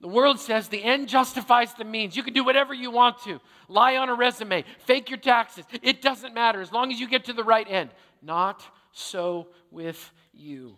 The 0.00 0.08
world 0.08 0.40
says 0.40 0.66
the 0.66 0.82
end 0.82 1.08
justifies 1.08 1.74
the 1.74 1.84
means. 1.84 2.16
You 2.16 2.24
can 2.24 2.34
do 2.34 2.42
whatever 2.42 2.74
you 2.74 2.90
want 2.90 3.22
to. 3.22 3.40
Lie 3.68 3.98
on 3.98 4.08
a 4.08 4.16
resume, 4.16 4.64
fake 4.80 5.08
your 5.08 5.20
taxes. 5.20 5.64
It 5.80 6.02
doesn't 6.02 6.34
matter 6.34 6.60
as 6.60 6.72
long 6.72 6.90
as 6.90 6.98
you 6.98 7.06
get 7.06 7.26
to 7.26 7.32
the 7.32 7.44
right 7.44 7.70
end. 7.70 7.90
Not 8.20 8.64
so 8.90 9.46
with 9.70 10.12
you. 10.32 10.76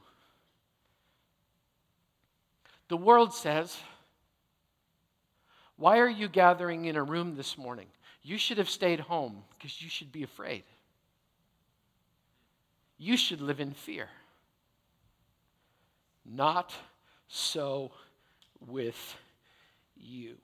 The 2.88 2.98
world 2.98 3.32
says, 3.32 3.78
Why 5.78 6.00
are 6.00 6.08
you 6.08 6.28
gathering 6.28 6.86
in 6.86 6.96
a 6.96 7.02
room 7.02 7.36
this 7.36 7.56
morning? 7.56 7.86
You 8.22 8.36
should 8.36 8.58
have 8.58 8.68
stayed 8.68 8.98
home 8.98 9.44
because 9.56 9.80
you 9.80 9.88
should 9.88 10.10
be 10.10 10.24
afraid. 10.24 10.64
You 12.98 13.16
should 13.16 13.40
live 13.40 13.60
in 13.60 13.72
fear. 13.72 14.08
Not 16.26 16.74
so 17.28 17.92
with 18.66 19.16
you. 19.96 20.34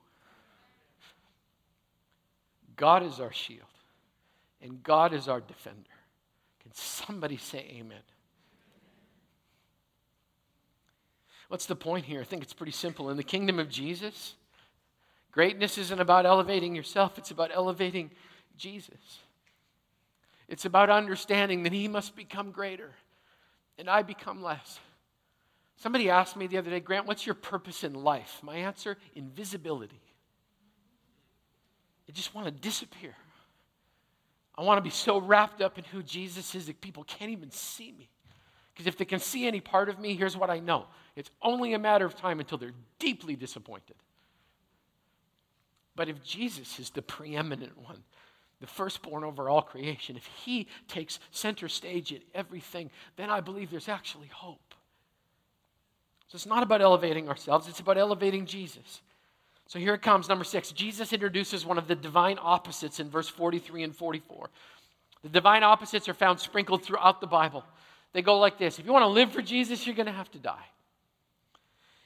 God 2.77 3.03
is 3.03 3.18
our 3.18 3.33
shield, 3.33 3.66
and 4.62 4.83
God 4.83 5.12
is 5.12 5.29
our 5.29 5.40
defender. 5.40 5.90
Can 6.62 6.73
somebody 6.75 7.37
say 7.37 7.77
amen? 7.79 8.03
What's 11.49 11.66
the 11.66 11.77
point 11.77 12.05
here? 12.05 12.20
I 12.20 12.25
think 12.25 12.42
it's 12.42 12.53
pretty 12.53 12.73
simple. 12.73 13.11
In 13.11 13.16
the 13.16 13.23
kingdom 13.23 13.59
of 13.59 13.68
Jesus, 13.68 14.35
greatness 15.35 15.77
isn't 15.77 16.01
about 16.01 16.25
elevating 16.25 16.75
yourself, 16.75 17.18
it's 17.18 17.33
about 17.33 17.51
elevating 17.53 18.11
Jesus. 18.57 19.18
It's 20.49 20.64
about 20.64 20.90
understanding 20.90 21.64
that 21.64 21.73
He 21.73 21.88
must 21.88 22.14
become 22.14 22.53
greater 22.53 22.92
and 23.77 23.90
I 23.90 24.03
become 24.03 24.42
less. 24.42 24.79
Somebody 25.77 26.09
asked 26.09 26.37
me 26.37 26.47
the 26.47 26.59
other 26.59 26.70
day, 26.70 26.81
Grant, 26.81 27.07
what's 27.07 27.27
your 27.27 27.35
purpose 27.35 27.83
in 27.83 27.94
life? 27.94 28.38
My 28.42 28.57
answer 28.57 28.97
invisibility. 29.16 30.01
I 32.09 32.12
just 32.12 32.35
want 32.35 32.47
to 32.47 32.53
disappear. 32.53 33.16
I 34.57 34.62
want 34.62 34.79
to 34.79 34.83
be 34.83 34.90
so 34.90 35.20
wrapped 35.20 35.61
up 35.61 35.79
in 35.79 35.85
who 35.85 36.03
Jesus 36.03 36.55
is 36.55 36.66
that 36.66 36.81
people 36.81 37.03
can't 37.05 37.33
even 37.33 37.51
see 37.51 37.90
me. 37.90 38.09
Because 38.73 38.87
if 38.87 38.97
they 38.97 39.05
can 39.05 39.18
see 39.18 39.47
any 39.47 39.61
part 39.61 39.88
of 39.88 39.99
me, 39.99 40.14
here's 40.14 40.37
what 40.37 40.51
I 40.51 40.61
know 40.61 40.87
it's 41.16 41.31
only 41.42 41.75
a 41.75 41.79
matter 41.79 42.05
of 42.05 42.14
time 42.14 42.40
until 42.40 42.59
they're 42.59 42.73
deeply 42.99 43.37
disappointed. 43.37 43.97
But 45.97 46.09
if 46.09 46.23
Jesus 46.23 46.79
is 46.79 46.91
the 46.91 47.03
preeminent 47.03 47.79
one, 47.79 48.03
the 48.61 48.67
firstborn 48.67 49.25
over 49.25 49.49
all 49.49 49.63
creation, 49.63 50.17
if 50.17 50.27
he 50.27 50.67
takes 50.89 51.19
center 51.31 51.69
stage 51.69 52.13
in 52.13 52.21
everything, 52.35 52.91
then 53.17 53.31
I 53.31 53.41
believe 53.41 53.71
there's 53.71 53.89
actually 53.89 54.29
hope. 54.29 54.75
So 56.29 56.37
it's 56.37 56.47
not 56.47 56.63
about 56.63 56.81
elevating 56.81 57.29
ourselves, 57.29 57.69
it's 57.69 57.81
about 57.81 57.99
elevating 57.99 58.47
Jesus. 58.47 59.03
So 59.67 59.79
here 59.79 59.95
it 59.95 60.03
comes, 60.03 60.29
number 60.29 60.45
six. 60.45 60.73
Jesus 60.73 61.13
introduces 61.13 61.65
one 61.65 61.79
of 61.79 61.89
the 61.89 61.95
divine 61.95 62.39
opposites 62.41 63.01
in 63.01 63.09
verse 63.09 63.29
43 63.29 63.83
and 63.83 63.97
44. 63.97 64.51
The 65.23 65.29
divine 65.31 65.63
opposites 65.63 66.09
are 66.09 66.15
found 66.15 66.39
sprinkled 66.39 66.85
throughout 66.85 67.21
the 67.21 67.27
Bible. 67.27 67.65
They 68.13 68.23
go 68.23 68.39
like 68.39 68.59
this 68.59 68.79
If 68.79 68.87
you 68.87 68.93
want 68.93 69.05
to 69.05 69.09
live 69.09 69.33
for 69.33 69.43
Jesus, 69.43 69.87
you're 69.87 69.97
going 69.97 70.07
to 70.07 70.13
have 70.13 70.31
to 70.33 70.39
die. 70.39 70.65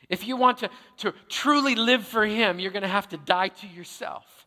If 0.09 0.27
you 0.27 0.37
want 0.37 0.59
to, 0.59 0.71
to 0.99 1.15
truly 1.29 1.75
live 1.75 2.07
for 2.07 2.25
Him, 2.25 2.59
you're 2.59 2.71
going 2.73 2.83
to 2.83 2.89
have 2.89 3.09
to 3.11 3.17
die 3.17 3.49
to 3.49 3.67
yourself. 3.67 4.47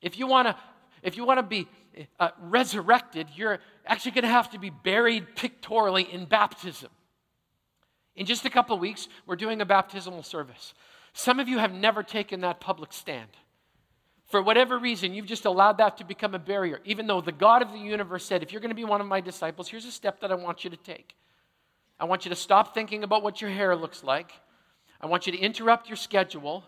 If 0.00 0.18
you 0.18 0.26
want 0.26 0.48
to, 0.48 0.56
if 1.02 1.16
you 1.16 1.24
want 1.24 1.38
to 1.38 1.42
be 1.42 1.68
uh, 2.18 2.30
resurrected, 2.40 3.28
you're 3.34 3.58
actually 3.86 4.12
going 4.12 4.24
to 4.24 4.28
have 4.28 4.50
to 4.50 4.58
be 4.58 4.70
buried 4.70 5.36
pictorially 5.36 6.02
in 6.02 6.24
baptism. 6.24 6.90
In 8.16 8.26
just 8.26 8.44
a 8.44 8.50
couple 8.50 8.78
weeks, 8.78 9.08
we're 9.26 9.36
doing 9.36 9.60
a 9.60 9.66
baptismal 9.66 10.22
service. 10.22 10.74
Some 11.12 11.40
of 11.40 11.48
you 11.48 11.58
have 11.58 11.72
never 11.72 12.02
taken 12.02 12.40
that 12.42 12.60
public 12.60 12.92
stand. 12.92 13.30
For 14.26 14.40
whatever 14.40 14.78
reason, 14.78 15.12
you've 15.12 15.26
just 15.26 15.44
allowed 15.44 15.78
that 15.78 15.96
to 15.96 16.04
become 16.04 16.34
a 16.34 16.38
barrier, 16.38 16.80
even 16.84 17.06
though 17.06 17.20
the 17.20 17.32
God 17.32 17.62
of 17.62 17.72
the 17.72 17.78
universe 17.78 18.24
said, 18.24 18.42
if 18.42 18.52
you're 18.52 18.60
going 18.60 18.70
to 18.70 18.76
be 18.76 18.84
one 18.84 19.00
of 19.00 19.06
my 19.06 19.20
disciples, 19.20 19.68
here's 19.68 19.86
a 19.86 19.90
step 19.90 20.20
that 20.20 20.30
I 20.30 20.36
want 20.36 20.62
you 20.62 20.70
to 20.70 20.76
take. 20.76 21.16
I 21.98 22.04
want 22.04 22.24
you 22.24 22.28
to 22.28 22.36
stop 22.36 22.72
thinking 22.72 23.02
about 23.02 23.22
what 23.22 23.40
your 23.40 23.50
hair 23.50 23.74
looks 23.74 24.04
like. 24.04 24.32
I 25.00 25.06
want 25.06 25.26
you 25.26 25.32
to 25.32 25.38
interrupt 25.38 25.88
your 25.88 25.96
schedule. 25.96 26.64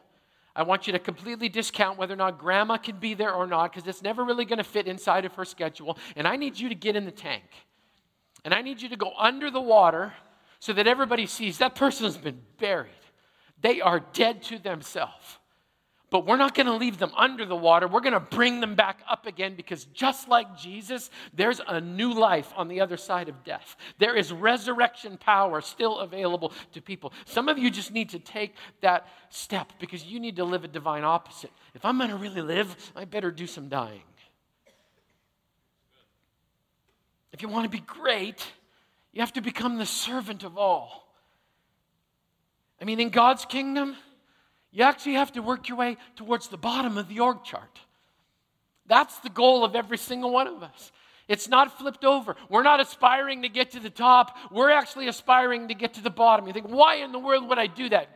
I 0.54 0.62
want 0.62 0.86
you 0.86 0.92
to 0.92 0.98
completely 0.98 1.48
discount 1.48 1.98
whether 1.98 2.14
or 2.14 2.16
not 2.16 2.38
grandma 2.38 2.76
can 2.76 2.96
be 2.96 3.14
there 3.14 3.32
or 3.32 3.46
not, 3.46 3.72
because 3.72 3.88
it's 3.88 4.02
never 4.02 4.24
really 4.24 4.44
going 4.44 4.58
to 4.58 4.64
fit 4.64 4.86
inside 4.86 5.24
of 5.24 5.34
her 5.34 5.44
schedule. 5.44 5.98
And 6.16 6.26
I 6.26 6.36
need 6.36 6.58
you 6.58 6.68
to 6.68 6.74
get 6.74 6.96
in 6.96 7.04
the 7.04 7.10
tank. 7.10 7.44
And 8.44 8.52
I 8.52 8.60
need 8.60 8.82
you 8.82 8.88
to 8.88 8.96
go 8.96 9.12
under 9.18 9.50
the 9.50 9.60
water 9.60 10.12
so 10.58 10.72
that 10.72 10.86
everybody 10.86 11.26
sees 11.26 11.58
that 11.58 11.74
person 11.74 12.04
has 12.04 12.16
been 12.16 12.40
buried. 12.58 12.90
They 13.60 13.80
are 13.80 14.00
dead 14.12 14.42
to 14.44 14.58
themselves. 14.58 15.38
But 16.12 16.26
we're 16.26 16.36
not 16.36 16.54
going 16.54 16.66
to 16.66 16.74
leave 16.74 16.98
them 16.98 17.10
under 17.16 17.46
the 17.46 17.56
water. 17.56 17.88
We're 17.88 18.02
going 18.02 18.12
to 18.12 18.20
bring 18.20 18.60
them 18.60 18.74
back 18.74 19.00
up 19.08 19.26
again 19.26 19.54
because 19.56 19.86
just 19.86 20.28
like 20.28 20.58
Jesus, 20.58 21.08
there's 21.32 21.62
a 21.66 21.80
new 21.80 22.12
life 22.12 22.52
on 22.54 22.68
the 22.68 22.82
other 22.82 22.98
side 22.98 23.30
of 23.30 23.44
death. 23.44 23.76
There 23.98 24.14
is 24.14 24.30
resurrection 24.30 25.16
power 25.16 25.62
still 25.62 26.00
available 26.00 26.52
to 26.74 26.82
people. 26.82 27.14
Some 27.24 27.48
of 27.48 27.56
you 27.56 27.70
just 27.70 27.92
need 27.92 28.10
to 28.10 28.18
take 28.18 28.54
that 28.82 29.08
step 29.30 29.72
because 29.80 30.04
you 30.04 30.20
need 30.20 30.36
to 30.36 30.44
live 30.44 30.64
a 30.64 30.68
divine 30.68 31.02
opposite. 31.02 31.50
If 31.74 31.82
I'm 31.82 31.96
going 31.96 32.10
to 32.10 32.16
really 32.16 32.42
live, 32.42 32.92
I 32.94 33.06
better 33.06 33.30
do 33.30 33.46
some 33.46 33.70
dying. 33.70 34.02
If 37.32 37.40
you 37.40 37.48
want 37.48 37.64
to 37.64 37.70
be 37.70 37.82
great, 37.86 38.46
you 39.14 39.20
have 39.22 39.32
to 39.32 39.40
become 39.40 39.78
the 39.78 39.86
servant 39.86 40.44
of 40.44 40.58
all. 40.58 41.08
I 42.78 42.84
mean, 42.84 43.00
in 43.00 43.08
God's 43.08 43.46
kingdom, 43.46 43.96
you 44.72 44.82
actually 44.82 45.14
have 45.14 45.32
to 45.32 45.42
work 45.42 45.68
your 45.68 45.78
way 45.78 45.96
towards 46.16 46.48
the 46.48 46.56
bottom 46.56 46.98
of 46.98 47.08
the 47.08 47.20
org 47.20 47.44
chart. 47.44 47.78
That's 48.86 49.18
the 49.20 49.28
goal 49.28 49.64
of 49.64 49.76
every 49.76 49.98
single 49.98 50.32
one 50.32 50.46
of 50.48 50.62
us. 50.62 50.90
It's 51.28 51.48
not 51.48 51.78
flipped 51.78 52.04
over. 52.04 52.34
We're 52.48 52.62
not 52.62 52.80
aspiring 52.80 53.42
to 53.42 53.48
get 53.48 53.72
to 53.72 53.80
the 53.80 53.90
top. 53.90 54.36
We're 54.50 54.70
actually 54.70 55.08
aspiring 55.08 55.68
to 55.68 55.74
get 55.74 55.94
to 55.94 56.02
the 56.02 56.10
bottom. 56.10 56.46
You 56.46 56.52
think, 56.52 56.68
why 56.68 56.96
in 56.96 57.12
the 57.12 57.18
world 57.18 57.48
would 57.48 57.58
I 57.58 57.68
do 57.68 57.88
that? 57.90 58.08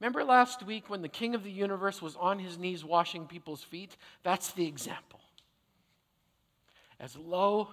Remember 0.00 0.24
last 0.24 0.62
week 0.64 0.88
when 0.88 1.02
the 1.02 1.08
king 1.08 1.34
of 1.34 1.42
the 1.42 1.50
universe 1.50 2.02
was 2.02 2.16
on 2.16 2.38
his 2.38 2.58
knees 2.58 2.84
washing 2.84 3.26
people's 3.26 3.62
feet? 3.62 3.96
That's 4.22 4.52
the 4.52 4.66
example. 4.66 5.20
As 6.98 7.16
low 7.16 7.68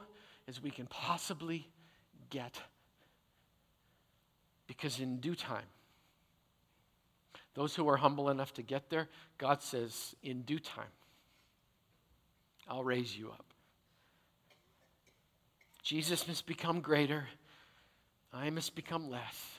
as 0.47 0.61
we 0.61 0.69
can 0.69 0.87
possibly 0.87 1.67
get. 2.29 2.59
Because 4.67 4.99
in 4.99 5.17
due 5.17 5.35
time, 5.35 5.65
those 7.57 7.73
who 7.73 7.89
are 7.89 7.97
humble 7.97 8.29
enough 8.29 8.53
to 8.53 8.61
get 8.61 8.91
there, 8.91 9.09
God 9.39 9.63
says, 9.63 10.15
in 10.21 10.43
due 10.43 10.59
time, 10.59 10.93
I'll 12.67 12.83
raise 12.83 13.17
you 13.17 13.29
up. 13.29 13.45
Jesus 15.81 16.27
must 16.27 16.45
become 16.45 16.81
greater, 16.81 17.27
I 18.31 18.51
must 18.51 18.75
become 18.75 19.09
less. 19.09 19.53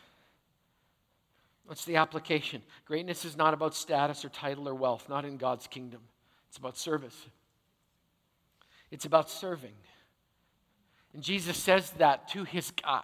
What's 1.67 1.85
the 1.85 1.97
application? 1.97 2.63
Greatness 2.87 3.25
is 3.25 3.37
not 3.37 3.53
about 3.53 3.75
status 3.75 4.25
or 4.25 4.29
title 4.29 4.69
or 4.69 4.77
wealth, 4.77 5.09
not 5.09 5.25
in 5.25 5.37
God's 5.37 5.67
kingdom. 5.67 6.03
It's 6.49 6.57
about 6.57 6.79
service. 6.79 7.27
It's 8.93 9.07
about 9.07 9.29
serving. 9.29 9.75
And 11.15 11.23
Jesus 11.25 11.57
says 11.57 11.91
that 11.99 12.29
to 12.29 12.45
his 12.45 12.71
guys. 12.71 13.03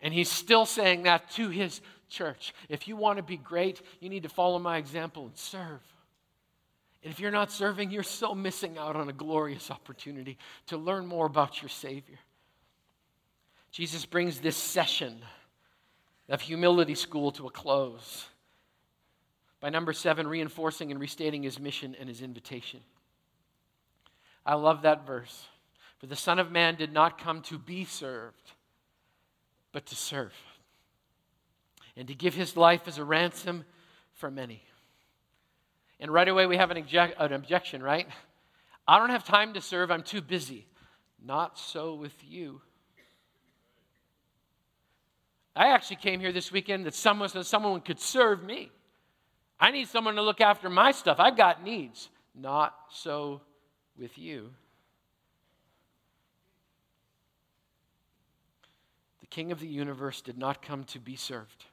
And 0.00 0.14
he's 0.14 0.30
still 0.30 0.66
saying 0.66 1.02
that 1.02 1.32
to 1.32 1.48
his 1.48 1.80
church. 2.12 2.54
If 2.68 2.86
you 2.86 2.96
want 2.96 3.16
to 3.16 3.22
be 3.22 3.36
great, 3.36 3.82
you 3.98 4.08
need 4.08 4.22
to 4.22 4.28
follow 4.28 4.58
my 4.58 4.76
example 4.76 5.26
and 5.26 5.36
serve. 5.36 5.80
And 7.02 7.12
if 7.12 7.18
you're 7.18 7.32
not 7.32 7.50
serving, 7.50 7.90
you're 7.90 8.04
so 8.04 8.34
missing 8.34 8.78
out 8.78 8.94
on 8.94 9.08
a 9.08 9.12
glorious 9.12 9.70
opportunity 9.70 10.38
to 10.66 10.76
learn 10.76 11.06
more 11.06 11.26
about 11.26 11.60
your 11.60 11.68
Savior. 11.68 12.18
Jesus 13.72 14.04
brings 14.06 14.38
this 14.38 14.56
session 14.56 15.16
of 16.28 16.40
humility 16.40 16.94
school 16.94 17.32
to 17.32 17.46
a 17.46 17.50
close 17.50 18.26
by 19.60 19.70
number 19.70 19.92
seven, 19.92 20.26
reinforcing 20.26 20.90
and 20.90 21.00
restating 21.00 21.42
his 21.42 21.58
mission 21.58 21.96
and 21.98 22.08
his 22.08 22.20
invitation. 22.20 22.80
I 24.44 24.54
love 24.54 24.82
that 24.82 25.06
verse. 25.06 25.46
For 25.98 26.06
the 26.06 26.16
Son 26.16 26.40
of 26.40 26.50
Man 26.50 26.74
did 26.74 26.92
not 26.92 27.16
come 27.16 27.42
to 27.42 27.58
be 27.58 27.84
served, 27.84 28.52
but 29.70 29.86
to 29.86 29.94
serve, 29.94 30.34
and 31.96 32.08
to 32.08 32.14
give 32.14 32.34
his 32.34 32.56
life 32.56 32.82
as 32.86 32.98
a 32.98 33.04
ransom 33.04 33.64
for 34.12 34.30
many. 34.30 34.62
And 36.00 36.10
right 36.10 36.28
away, 36.28 36.46
we 36.46 36.56
have 36.56 36.70
an, 36.70 36.78
object, 36.78 37.14
an 37.18 37.32
objection, 37.32 37.82
right? 37.82 38.08
I 38.88 38.98
don't 38.98 39.10
have 39.10 39.24
time 39.24 39.54
to 39.54 39.60
serve, 39.60 39.90
I'm 39.90 40.02
too 40.02 40.20
busy. 40.20 40.66
Not 41.24 41.58
so 41.58 41.94
with 41.94 42.14
you. 42.26 42.60
I 45.54 45.68
actually 45.68 45.96
came 45.96 46.18
here 46.18 46.32
this 46.32 46.50
weekend 46.50 46.86
that 46.86 46.94
someone, 46.94 47.28
so 47.28 47.42
someone 47.42 47.80
could 47.82 48.00
serve 48.00 48.42
me. 48.42 48.70
I 49.60 49.70
need 49.70 49.86
someone 49.88 50.16
to 50.16 50.22
look 50.22 50.40
after 50.40 50.68
my 50.68 50.90
stuff. 50.90 51.20
I've 51.20 51.36
got 51.36 51.62
needs. 51.62 52.08
Not 52.34 52.74
so 52.90 53.42
with 53.98 54.18
you. 54.18 54.50
The 59.20 59.26
King 59.26 59.52
of 59.52 59.60
the 59.60 59.68
universe 59.68 60.20
did 60.22 60.38
not 60.38 60.62
come 60.62 60.84
to 60.84 60.98
be 60.98 61.16
served, 61.16 61.66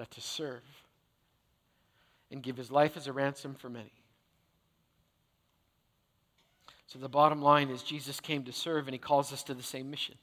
but 0.00 0.10
to 0.12 0.20
serve 0.22 0.62
and 2.30 2.42
give 2.42 2.56
his 2.56 2.70
life 2.70 2.96
as 2.96 3.06
a 3.06 3.12
ransom 3.12 3.54
for 3.54 3.68
many. 3.68 3.92
So 6.86 6.98
the 6.98 7.06
bottom 7.06 7.42
line 7.42 7.68
is 7.68 7.82
Jesus 7.82 8.18
came 8.18 8.44
to 8.44 8.52
serve 8.52 8.86
and 8.86 8.94
he 8.94 8.98
calls 8.98 9.30
us 9.30 9.42
to 9.42 9.52
the 9.52 9.62
same 9.62 9.90
mission. 9.90 10.14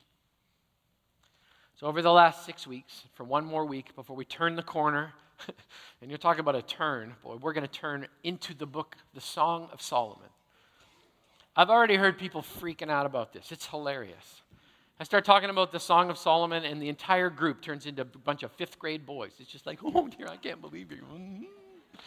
So 1.75 1.85
over 1.85 2.01
the 2.01 2.11
last 2.11 2.43
six 2.43 2.65
weeks, 2.65 3.03
for 3.13 3.23
one 3.23 3.45
more 3.45 3.67
week 3.67 3.95
before 3.95 4.15
we 4.15 4.25
turn 4.25 4.55
the 4.55 4.63
corner, 4.63 5.13
and 6.01 6.09
you're 6.09 6.17
talking 6.17 6.39
about 6.39 6.55
a 6.55 6.63
turn, 6.63 7.13
boy, 7.21 7.35
we're 7.39 7.53
going 7.53 7.67
to 7.67 7.71
turn 7.71 8.07
into 8.23 8.55
the 8.55 8.65
book, 8.65 8.95
the 9.13 9.21
Song 9.21 9.69
of 9.71 9.79
Solomon. 9.79 10.29
I've 11.55 11.69
already 11.69 11.97
heard 11.97 12.17
people 12.17 12.41
freaking 12.41 12.89
out 12.89 13.05
about 13.05 13.31
this. 13.31 13.51
It's 13.51 13.67
hilarious. 13.67 14.41
I 14.99 15.03
start 15.03 15.25
talking 15.25 15.51
about 15.51 15.71
the 15.71 15.79
Song 15.79 16.09
of 16.09 16.17
Solomon, 16.17 16.65
and 16.65 16.81
the 16.81 16.89
entire 16.89 17.29
group 17.29 17.61
turns 17.61 17.85
into 17.85 18.01
a 18.01 18.05
bunch 18.05 18.41
of 18.41 18.51
fifth 18.53 18.79
grade 18.79 19.05
boys. 19.05 19.33
It's 19.39 19.51
just 19.51 19.67
like, 19.67 19.79
oh 19.83 20.07
dear, 20.07 20.27
I 20.27 20.37
can't 20.37 20.59
believe 20.59 20.91
you. 20.91 21.03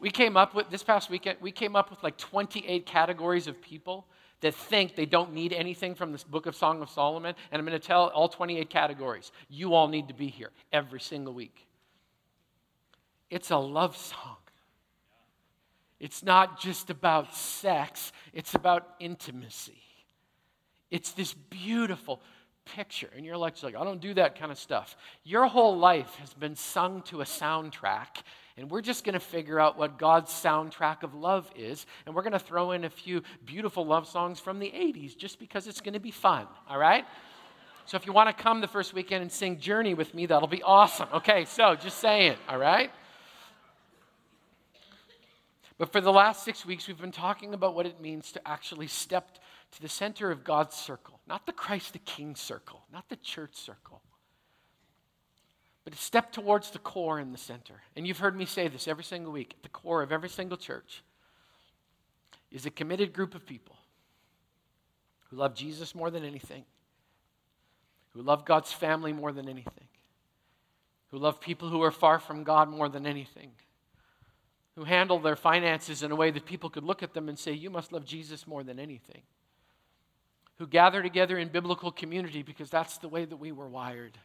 we 0.00 0.10
came 0.10 0.36
up 0.36 0.54
with, 0.54 0.68
this 0.70 0.82
past 0.82 1.08
weekend, 1.08 1.38
we 1.40 1.52
came 1.52 1.76
up 1.76 1.90
with 1.90 2.02
like 2.02 2.16
28 2.16 2.84
categories 2.84 3.46
of 3.46 3.62
people 3.62 4.06
that 4.40 4.54
think 4.54 4.96
they 4.96 5.06
don't 5.06 5.32
need 5.32 5.52
anything 5.52 5.94
from 5.94 6.10
this 6.12 6.24
book 6.24 6.46
of 6.46 6.56
Song 6.56 6.82
of 6.82 6.90
Solomon. 6.90 7.34
And 7.50 7.60
I'm 7.60 7.66
going 7.66 7.78
to 7.78 7.86
tell 7.86 8.08
all 8.08 8.28
28 8.28 8.68
categories. 8.70 9.32
You 9.48 9.74
all 9.74 9.88
need 9.88 10.08
to 10.08 10.14
be 10.14 10.28
here 10.28 10.50
every 10.72 11.00
single 11.00 11.34
week. 11.34 11.66
It's 13.30 13.50
a 13.50 13.56
love 13.56 13.96
song. 13.96 14.36
It's 16.00 16.22
not 16.22 16.60
just 16.60 16.90
about 16.90 17.34
sex, 17.34 18.12
it's 18.32 18.54
about 18.54 18.94
intimacy. 19.00 19.82
It's 20.90 21.12
this 21.12 21.34
beautiful, 21.34 22.20
picture. 22.74 23.08
And 23.16 23.24
you're 23.24 23.36
like, 23.36 23.54
I 23.64 23.70
don't 23.70 24.00
do 24.00 24.14
that 24.14 24.38
kind 24.38 24.52
of 24.52 24.58
stuff. 24.58 24.96
Your 25.24 25.46
whole 25.46 25.76
life 25.78 26.14
has 26.16 26.32
been 26.34 26.56
sung 26.56 27.02
to 27.02 27.20
a 27.20 27.24
soundtrack. 27.24 28.22
And 28.56 28.70
we're 28.70 28.82
just 28.82 29.04
going 29.04 29.14
to 29.14 29.20
figure 29.20 29.60
out 29.60 29.78
what 29.78 29.98
God's 29.98 30.32
soundtrack 30.32 31.02
of 31.02 31.14
love 31.14 31.50
is. 31.56 31.86
And 32.06 32.14
we're 32.14 32.22
going 32.22 32.32
to 32.32 32.38
throw 32.38 32.72
in 32.72 32.84
a 32.84 32.90
few 32.90 33.22
beautiful 33.44 33.86
love 33.86 34.08
songs 34.08 34.40
from 34.40 34.58
the 34.58 34.66
80s 34.66 35.16
just 35.16 35.38
because 35.38 35.66
it's 35.66 35.80
going 35.80 35.94
to 35.94 36.00
be 36.00 36.10
fun. 36.10 36.46
All 36.68 36.78
right? 36.78 37.04
So 37.86 37.96
if 37.96 38.06
you 38.06 38.12
want 38.12 38.36
to 38.36 38.42
come 38.42 38.60
the 38.60 38.68
first 38.68 38.92
weekend 38.92 39.22
and 39.22 39.32
sing 39.32 39.58
Journey 39.58 39.94
with 39.94 40.12
me, 40.12 40.26
that'll 40.26 40.48
be 40.48 40.62
awesome. 40.62 41.08
Okay, 41.14 41.46
so 41.46 41.74
just 41.74 41.98
saying. 41.98 42.36
All 42.48 42.58
right? 42.58 42.90
But 45.78 45.92
for 45.92 46.00
the 46.00 46.12
last 46.12 46.44
six 46.44 46.66
weeks, 46.66 46.88
we've 46.88 47.00
been 47.00 47.12
talking 47.12 47.54
about 47.54 47.74
what 47.74 47.86
it 47.86 48.00
means 48.00 48.32
to 48.32 48.46
actually 48.46 48.88
step 48.88 49.38
to 49.70 49.80
the 49.80 49.88
center 49.88 50.30
of 50.32 50.42
God's 50.42 50.74
circle, 50.74 51.20
not 51.26 51.46
the 51.46 51.52
Christ 51.52 51.92
the 51.92 52.00
King 52.00 52.34
circle, 52.34 52.82
not 52.92 53.08
the 53.08 53.16
church 53.16 53.54
circle, 53.54 54.02
but 55.84 55.92
to 55.92 55.98
step 55.98 56.32
towards 56.32 56.72
the 56.72 56.80
core 56.80 57.20
in 57.20 57.30
the 57.30 57.38
center. 57.38 57.82
And 57.94 58.06
you've 58.06 58.18
heard 58.18 58.36
me 58.36 58.44
say 58.44 58.66
this 58.66 58.88
every 58.88 59.04
single 59.04 59.30
week 59.30 59.54
at 59.56 59.62
the 59.62 59.68
core 59.68 60.02
of 60.02 60.10
every 60.10 60.28
single 60.28 60.58
church 60.58 61.04
is 62.50 62.66
a 62.66 62.70
committed 62.70 63.12
group 63.12 63.36
of 63.36 63.46
people 63.46 63.76
who 65.30 65.36
love 65.36 65.54
Jesus 65.54 65.94
more 65.94 66.10
than 66.10 66.24
anything, 66.24 66.64
who 68.14 68.22
love 68.22 68.44
God's 68.44 68.72
family 68.72 69.12
more 69.12 69.30
than 69.30 69.48
anything, 69.48 69.86
who 71.12 71.18
love 71.18 71.40
people 71.40 71.68
who 71.68 71.82
are 71.82 71.92
far 71.92 72.18
from 72.18 72.42
God 72.42 72.68
more 72.68 72.88
than 72.88 73.06
anything 73.06 73.52
who 74.78 74.84
handle 74.84 75.18
their 75.18 75.34
finances 75.34 76.04
in 76.04 76.12
a 76.12 76.16
way 76.16 76.30
that 76.30 76.46
people 76.46 76.70
could 76.70 76.84
look 76.84 77.02
at 77.02 77.12
them 77.12 77.28
and 77.28 77.36
say, 77.36 77.50
You 77.50 77.68
must 77.68 77.92
love 77.92 78.04
Jesus 78.04 78.46
more 78.46 78.62
than 78.62 78.78
anything 78.78 79.22
who 80.58 80.68
gather 80.68 81.02
together 81.02 81.36
in 81.36 81.48
biblical 81.48 81.90
community 81.90 82.42
because 82.44 82.70
that's 82.70 82.98
the 82.98 83.08
way 83.08 83.24
that 83.24 83.36
we 83.36 83.50
were 83.50 83.66
wired. 83.66 84.16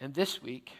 And 0.00 0.14
this 0.14 0.40
week, 0.40 0.70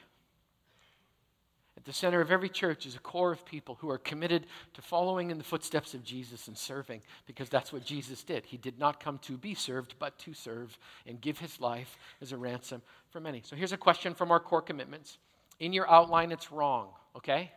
at 1.77 1.85
the 1.85 1.93
center 1.93 2.21
of 2.21 2.31
every 2.31 2.49
church 2.49 2.87
is 2.87 2.95
a 2.95 3.01
core 3.01 3.33
of 3.33 3.45
people 3.45 3.77
who 3.81 3.91
are 3.91 3.99
committed 3.99 4.47
to 4.75 4.83
following 4.83 5.33
in 5.33 5.39
the 5.39 5.45
footsteps 5.45 5.93
of 5.93 6.05
Jesus 6.05 6.47
and 6.47 6.57
serving 6.57 7.03
because 7.27 7.49
that's 7.49 7.73
what 7.73 7.85
Jesus 7.85 8.23
did. 8.23 8.47
He 8.47 8.57
did 8.57 8.79
not 8.79 9.03
come 9.03 9.19
to 9.19 9.37
be 9.37 9.55
served, 9.55 9.97
but 9.99 10.17
to 10.21 10.33
serve 10.33 10.79
and 11.09 11.21
give 11.21 11.41
his 11.41 11.61
life 11.61 11.99
as 12.21 12.31
a 12.31 12.37
ransom 12.37 12.83
for 13.11 13.19
many. 13.19 13.43
So 13.45 13.57
here's 13.57 13.73
a 13.73 13.77
question 13.77 14.15
from 14.15 14.31
our 14.31 14.39
core 14.39 14.63
commitments. 14.63 15.19
In 15.59 15.73
your 15.73 15.91
outline, 15.91 16.31
it's 16.31 16.53
wrong, 16.53 16.91
okay? 17.17 17.51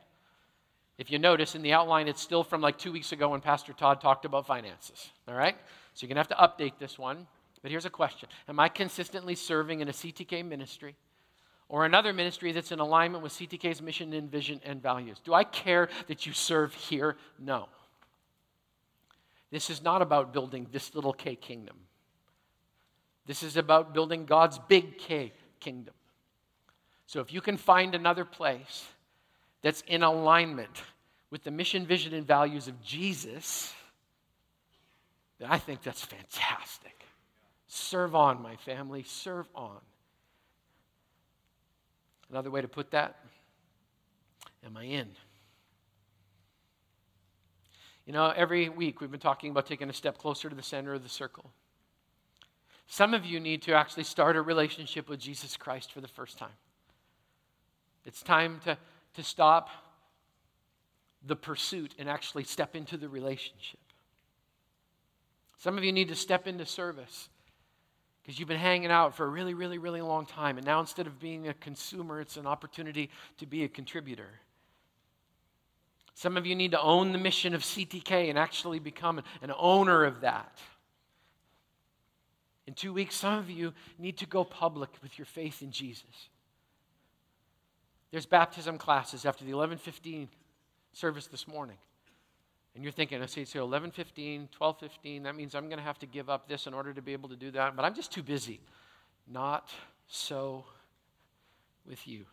If 0.97 1.11
you 1.11 1.19
notice 1.19 1.55
in 1.55 1.61
the 1.61 1.73
outline, 1.73 2.07
it's 2.07 2.21
still 2.21 2.43
from 2.43 2.61
like 2.61 2.77
two 2.77 2.91
weeks 2.91 3.11
ago 3.11 3.29
when 3.29 3.41
Pastor 3.41 3.73
Todd 3.73 3.99
talked 3.99 4.23
about 4.23 4.47
finances, 4.47 5.11
all 5.27 5.35
right? 5.35 5.55
So 5.93 6.05
you're 6.05 6.13
going 6.13 6.23
to 6.23 6.35
have 6.35 6.57
to 6.57 6.63
update 6.63 6.79
this 6.79 6.97
one. 6.97 7.27
But 7.61 7.71
here's 7.71 7.85
a 7.85 7.89
question 7.89 8.29
Am 8.47 8.59
I 8.59 8.69
consistently 8.69 9.35
serving 9.35 9.81
in 9.81 9.89
a 9.89 9.91
CTK 9.91 10.45
ministry 10.45 10.95
or 11.67 11.83
another 11.85 12.13
ministry 12.13 12.51
that's 12.51 12.71
in 12.71 12.79
alignment 12.79 13.23
with 13.23 13.33
CTK's 13.33 13.81
mission 13.81 14.13
and 14.13 14.31
vision 14.31 14.61
and 14.63 14.81
values? 14.81 15.19
Do 15.23 15.33
I 15.33 15.43
care 15.43 15.89
that 16.07 16.25
you 16.25 16.33
serve 16.33 16.73
here? 16.73 17.17
No. 17.39 17.67
This 19.51 19.69
is 19.69 19.81
not 19.81 20.01
about 20.01 20.31
building 20.31 20.67
this 20.71 20.93
little 20.95 21.13
K 21.13 21.35
kingdom. 21.35 21.75
This 23.25 23.41
is 23.41 23.57
about 23.57 23.93
building 23.93 24.25
God's 24.25 24.59
big 24.67 24.97
K 24.97 25.33
kingdom. 25.59 25.93
So 27.07 27.19
if 27.19 27.33
you 27.33 27.41
can 27.41 27.57
find 27.57 27.95
another 27.95 28.25
place 28.25 28.85
that's 29.65 29.81
in 29.87 30.03
alignment 30.03 30.83
with 31.31 31.43
the 31.43 31.49
mission, 31.49 31.87
vision, 31.87 32.13
and 32.13 32.27
values 32.27 32.67
of 32.67 32.79
Jesus, 32.83 33.73
then 35.39 35.49
I 35.49 35.57
think 35.57 35.81
that's 35.81 36.05
fantastic. 36.05 36.93
Serve 37.65 38.13
on, 38.13 38.43
my 38.43 38.57
family, 38.57 39.01
serve 39.01 39.47
on. 39.55 39.79
Another 42.29 42.51
way 42.51 42.61
to 42.61 42.67
put 42.67 42.91
that, 42.91 43.15
am 44.63 44.77
I 44.77 44.83
in? 44.83 45.07
You 48.05 48.13
know, 48.13 48.31
every 48.35 48.69
week 48.69 49.01
we've 49.01 49.09
been 49.09 49.19
talking 49.19 49.49
about 49.49 49.65
taking 49.65 49.89
a 49.89 49.93
step 49.93 50.19
closer 50.19 50.47
to 50.47 50.55
the 50.55 50.61
center 50.61 50.93
of 50.93 51.01
the 51.01 51.09
circle. 51.09 51.49
Some 52.85 53.15
of 53.15 53.25
you 53.25 53.39
need 53.39 53.63
to 53.63 53.73
actually 53.73 54.03
start 54.03 54.35
a 54.35 54.43
relationship 54.43 55.09
with 55.09 55.19
Jesus 55.19 55.57
Christ 55.57 55.91
for 55.91 56.01
the 56.01 56.07
first 56.07 56.37
time. 56.37 56.53
It's 58.05 58.21
time 58.21 58.61
to, 58.65 58.77
to 59.15 59.23
stop 59.23 59.69
the 61.25 61.35
pursuit 61.35 61.95
and 61.97 62.07
actually 62.07 62.43
step 62.43 62.75
into 62.75 62.97
the 62.97 63.09
relationship. 63.09 63.79
Some 65.57 65.77
of 65.77 65.83
you 65.83 65.91
need 65.91 66.09
to 66.09 66.15
step 66.15 66.47
into 66.47 66.65
service 66.65 67.29
because 68.21 68.39
you've 68.39 68.47
been 68.47 68.57
hanging 68.57 68.91
out 68.91 69.15
for 69.15 69.25
a 69.25 69.29
really, 69.29 69.53
really, 69.53 69.77
really 69.77 70.01
long 70.01 70.25
time. 70.25 70.57
And 70.57 70.65
now 70.65 70.79
instead 70.79 71.07
of 71.07 71.19
being 71.19 71.47
a 71.47 71.53
consumer, 71.53 72.19
it's 72.21 72.37
an 72.37 72.47
opportunity 72.47 73.09
to 73.37 73.45
be 73.45 73.63
a 73.63 73.67
contributor. 73.67 74.29
Some 76.13 76.37
of 76.37 76.45
you 76.45 76.55
need 76.55 76.71
to 76.71 76.81
own 76.81 77.11
the 77.11 77.17
mission 77.17 77.53
of 77.53 77.61
CTK 77.61 78.29
and 78.29 78.39
actually 78.39 78.79
become 78.79 79.21
an 79.41 79.51
owner 79.57 80.05
of 80.05 80.21
that. 80.21 80.57
In 82.67 82.73
two 82.73 82.93
weeks, 82.93 83.15
some 83.15 83.37
of 83.37 83.49
you 83.49 83.73
need 83.99 84.17
to 84.17 84.25
go 84.25 84.43
public 84.43 84.89
with 85.03 85.19
your 85.19 85.25
faith 85.25 85.61
in 85.61 85.71
Jesus. 85.71 86.29
There's 88.15 88.25
baptism 88.25 88.77
classes 88.77 89.25
after 89.25 89.43
the 89.43 89.51
11:15 89.51 90.29
service 90.93 91.27
this 91.27 91.49
morning. 91.49 91.75
And 92.73 92.81
you're 92.81 92.93
thinking, 92.93 93.21
I 93.21 93.25
see, 93.25 93.43
so 93.43 93.67
11:15, 93.67 94.47
12:15, 94.57 95.23
that 95.23 95.35
means 95.35 95.53
I'm 95.53 95.65
going 95.65 95.79
to 95.79 95.83
have 95.83 95.99
to 95.99 96.05
give 96.05 96.29
up 96.29 96.47
this 96.47 96.65
in 96.65 96.73
order 96.73 96.93
to 96.93 97.01
be 97.01 97.11
able 97.11 97.27
to 97.27 97.35
do 97.35 97.51
that, 97.51 97.75
but 97.75 97.83
I'm 97.83 97.93
just 97.93 98.13
too 98.13 98.23
busy. 98.23 98.61
Not 99.27 99.69
so 100.07 100.63
with 101.85 102.07
you. 102.07 102.25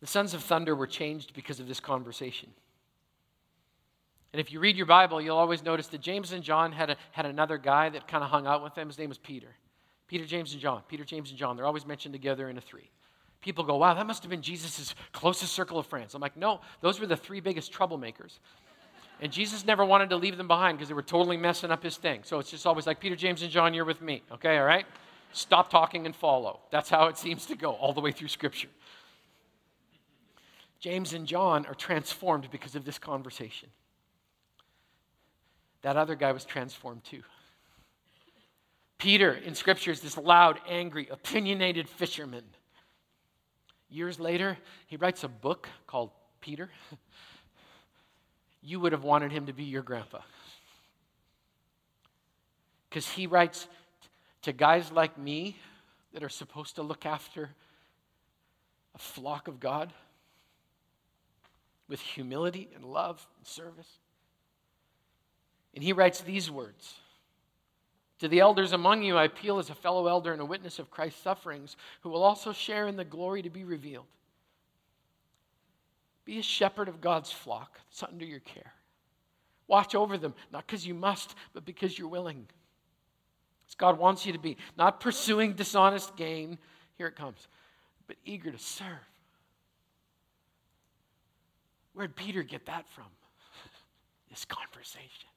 The 0.00 0.06
sons 0.06 0.34
of 0.34 0.42
thunder 0.42 0.76
were 0.76 0.86
changed 0.86 1.32
because 1.32 1.58
of 1.58 1.68
this 1.68 1.80
conversation. 1.80 2.50
And 4.34 4.40
if 4.40 4.52
you 4.52 4.60
read 4.60 4.76
your 4.76 4.84
Bible, 4.84 5.22
you'll 5.22 5.38
always 5.38 5.62
notice 5.62 5.86
that 5.86 6.02
James 6.02 6.32
and 6.32 6.42
John 6.42 6.72
had, 6.72 6.90
a, 6.90 6.96
had 7.12 7.24
another 7.24 7.56
guy 7.56 7.88
that 7.88 8.06
kind 8.06 8.22
of 8.22 8.28
hung 8.28 8.46
out 8.46 8.62
with 8.62 8.74
them. 8.74 8.88
His 8.88 8.98
name 8.98 9.08
was 9.08 9.16
Peter. 9.16 9.56
Peter, 10.08 10.24
James, 10.24 10.52
and 10.52 10.60
John. 10.60 10.82
Peter, 10.88 11.04
James, 11.04 11.30
and 11.30 11.38
John. 11.38 11.56
They're 11.56 11.66
always 11.66 11.86
mentioned 11.86 12.14
together 12.14 12.48
in 12.48 12.58
a 12.58 12.60
three. 12.60 12.90
People 13.40 13.62
go, 13.62 13.76
wow, 13.76 13.94
that 13.94 14.06
must 14.06 14.22
have 14.22 14.30
been 14.30 14.42
Jesus' 14.42 14.94
closest 15.12 15.52
circle 15.52 15.78
of 15.78 15.86
friends. 15.86 16.14
I'm 16.14 16.20
like, 16.20 16.36
no, 16.36 16.60
those 16.80 16.98
were 16.98 17.06
the 17.06 17.16
three 17.16 17.40
biggest 17.40 17.72
troublemakers. 17.72 18.38
And 19.20 19.30
Jesus 19.30 19.64
never 19.64 19.84
wanted 19.84 20.10
to 20.10 20.16
leave 20.16 20.36
them 20.36 20.48
behind 20.48 20.78
because 20.78 20.88
they 20.88 20.94
were 20.94 21.02
totally 21.02 21.36
messing 21.36 21.70
up 21.70 21.82
his 21.82 21.96
thing. 21.96 22.22
So 22.24 22.38
it's 22.38 22.50
just 22.50 22.66
always 22.66 22.86
like, 22.86 23.00
Peter, 23.00 23.16
James, 23.16 23.42
and 23.42 23.50
John, 23.50 23.74
you're 23.74 23.84
with 23.84 24.00
me. 24.00 24.22
Okay, 24.32 24.58
all 24.58 24.64
right? 24.64 24.86
Stop 25.32 25.70
talking 25.70 26.06
and 26.06 26.16
follow. 26.16 26.60
That's 26.70 26.88
how 26.88 27.06
it 27.08 27.18
seems 27.18 27.46
to 27.46 27.54
go 27.54 27.72
all 27.72 27.92
the 27.92 28.00
way 28.00 28.12
through 28.12 28.28
Scripture. 28.28 28.68
James 30.80 31.12
and 31.12 31.26
John 31.26 31.66
are 31.66 31.74
transformed 31.74 32.48
because 32.50 32.74
of 32.76 32.84
this 32.84 32.98
conversation. 32.98 33.68
That 35.82 35.96
other 35.96 36.14
guy 36.14 36.32
was 36.32 36.44
transformed 36.44 37.04
too. 37.04 37.22
Peter 38.98 39.32
in 39.32 39.54
Scripture 39.54 39.92
is 39.92 40.00
this 40.00 40.18
loud, 40.18 40.58
angry, 40.68 41.08
opinionated 41.08 41.88
fisherman. 41.88 42.44
Years 43.88 44.18
later, 44.18 44.58
he 44.86 44.96
writes 44.96 45.22
a 45.24 45.28
book 45.28 45.68
called 45.86 46.10
Peter. 46.40 46.68
You 48.60 48.80
would 48.80 48.92
have 48.92 49.04
wanted 49.04 49.30
him 49.30 49.46
to 49.46 49.52
be 49.52 49.64
your 49.64 49.82
grandpa. 49.82 50.18
Because 52.88 53.08
he 53.08 53.26
writes 53.26 53.68
to 54.42 54.52
guys 54.52 54.90
like 54.90 55.16
me 55.16 55.56
that 56.12 56.24
are 56.24 56.28
supposed 56.28 56.74
to 56.74 56.82
look 56.82 57.06
after 57.06 57.50
a 58.94 58.98
flock 58.98 59.46
of 59.46 59.60
God 59.60 59.92
with 61.88 62.00
humility 62.00 62.68
and 62.74 62.84
love 62.84 63.24
and 63.36 63.46
service. 63.46 64.00
And 65.72 65.84
he 65.84 65.92
writes 65.92 66.20
these 66.20 66.50
words 66.50 66.94
To 68.20 68.28
the 68.28 68.40
elders 68.40 68.72
among 68.72 69.02
you, 69.02 69.16
I 69.16 69.24
appeal 69.24 69.58
as 69.58 69.70
a 69.70 69.74
fellow 69.74 70.06
elder 70.08 70.32
and 70.32 70.42
a 70.42 70.46
witness 70.46 70.78
of 70.78 70.90
Christ's 70.90 71.22
sufferings, 71.22 71.76
who 72.00 72.10
will 72.10 72.24
also 72.24 72.52
share 72.52 72.88
in 72.88 72.96
the 72.96 73.04
glory 73.04 73.42
to 73.42 73.50
be 73.50 73.64
revealed. 73.64 74.06
Be 76.24 76.38
a 76.38 76.42
shepherd 76.42 76.88
of 76.88 77.00
God's 77.00 77.30
flock 77.30 77.78
that's 77.88 78.02
under 78.02 78.24
your 78.24 78.40
care. 78.40 78.72
Watch 79.68 79.94
over 79.94 80.18
them, 80.18 80.34
not 80.52 80.66
because 80.66 80.86
you 80.86 80.94
must, 80.94 81.34
but 81.52 81.64
because 81.64 81.98
you're 81.98 82.08
willing. 82.08 82.46
As 83.68 83.74
God 83.74 83.98
wants 83.98 84.26
you 84.26 84.32
to 84.32 84.38
be, 84.38 84.56
not 84.76 84.98
pursuing 84.98 85.52
dishonest 85.52 86.16
gain, 86.16 86.58
here 86.96 87.06
it 87.06 87.16
comes, 87.16 87.46
but 88.06 88.16
eager 88.24 88.50
to 88.50 88.58
serve. 88.58 88.88
Where'd 91.92 92.16
Peter 92.16 92.42
get 92.42 92.66
that 92.66 92.88
from? 92.88 93.04
this 94.30 94.44
conversation. 94.44 95.28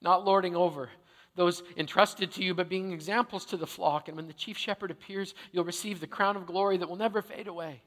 Not 0.00 0.24
lording 0.24 0.54
over 0.54 0.90
those 1.36 1.62
entrusted 1.76 2.32
to 2.32 2.42
you, 2.42 2.54
but 2.54 2.68
being 2.68 2.92
examples 2.92 3.44
to 3.46 3.56
the 3.56 3.66
flock. 3.66 4.08
And 4.08 4.16
when 4.16 4.26
the 4.26 4.32
chief 4.32 4.56
shepherd 4.56 4.90
appears, 4.90 5.34
you'll 5.52 5.64
receive 5.64 6.00
the 6.00 6.06
crown 6.06 6.34
of 6.34 6.46
glory 6.46 6.78
that 6.78 6.88
will 6.88 6.96
never 6.96 7.22
fade 7.22 7.46
away. 7.46 7.82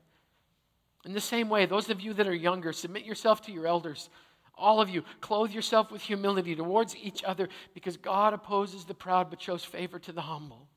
In 1.05 1.13
the 1.13 1.21
same 1.21 1.49
way, 1.49 1.65
those 1.65 1.89
of 1.89 1.99
you 1.99 2.13
that 2.13 2.27
are 2.27 2.33
younger, 2.33 2.71
submit 2.71 3.05
yourself 3.05 3.41
to 3.43 3.51
your 3.51 3.65
elders. 3.65 4.09
All 4.55 4.81
of 4.81 4.89
you, 4.89 5.03
clothe 5.19 5.51
yourself 5.51 5.91
with 5.91 6.01
humility 6.01 6.55
towards 6.55 6.95
each 6.95 7.23
other 7.23 7.49
because 7.73 7.97
God 7.97 8.33
opposes 8.33 8.85
the 8.85 8.93
proud 8.93 9.29
but 9.29 9.41
shows 9.41 9.63
favor 9.63 9.97
to 9.99 10.11
the 10.11 10.21
humble. 10.21 10.67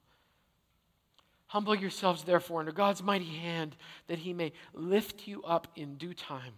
Humble 1.49 1.75
yourselves, 1.75 2.23
therefore, 2.23 2.61
under 2.61 2.73
God's 2.73 3.03
mighty 3.03 3.37
hand, 3.37 3.77
that 4.07 4.21
he 4.21 4.33
may 4.33 4.53
lift 4.73 5.27
you 5.27 5.43
up 5.43 5.69
in 5.77 5.97
due 5.97 6.15
time. 6.15 6.55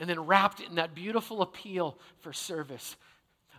And 0.00 0.08
then, 0.08 0.18
wrapped 0.26 0.60
in 0.60 0.76
that 0.76 0.94
beautiful 0.94 1.42
appeal 1.42 1.98
for 2.20 2.32
service, 2.32 2.96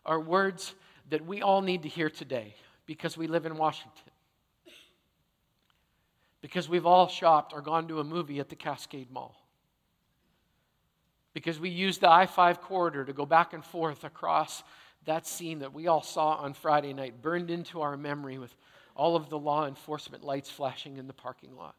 are 0.06 0.19
words 0.19 0.73
that 1.10 1.23
we 1.23 1.43
all 1.43 1.62
need 1.62 1.84
to 1.84 1.88
hear 1.88 2.10
today 2.10 2.56
because 2.88 3.15
we 3.15 3.27
live 3.27 3.45
in 3.45 3.56
Washington. 3.56 4.12
Because 6.41 6.67
we've 6.67 6.88
all 6.88 7.08
shopped 7.08 7.54
or 7.54 7.62
gone 7.62 7.88
to 7.89 7.99
a 7.99 8.04
movie 8.04 8.39
at 8.39 8.49
the 8.49 8.56
Cascade 8.56 9.12
Mall. 9.12 9.36
Because 11.36 11.60
we 11.60 11.69
used 11.69 12.01
the 12.01 12.10
I 12.10 12.25
5 12.25 12.60
corridor 12.60 13.06
to 13.06 13.13
go 13.13 13.27
back 13.27 13.54
and 13.54 13.63
forth 13.63 14.04
across 14.04 14.63
that 15.06 15.27
scene 15.27 15.60
that 15.60 15.73
we 15.73 15.88
all 15.88 16.01
saw 16.01 16.38
on 16.38 16.54
Friday 16.54 16.93
night, 16.93 17.21
burned 17.21 17.51
into 17.51 17.82
our 17.82 17.95
memory 17.95 18.39
with 18.39 18.56
all 18.95 19.15
of 19.15 19.30
the 19.30 19.38
law 19.38 19.67
enforcement 19.67 20.23
lights 20.23 20.49
flashing 20.49 20.97
in 20.97 21.06
the 21.06 21.13
parking 21.13 21.56
lot. 21.56 21.75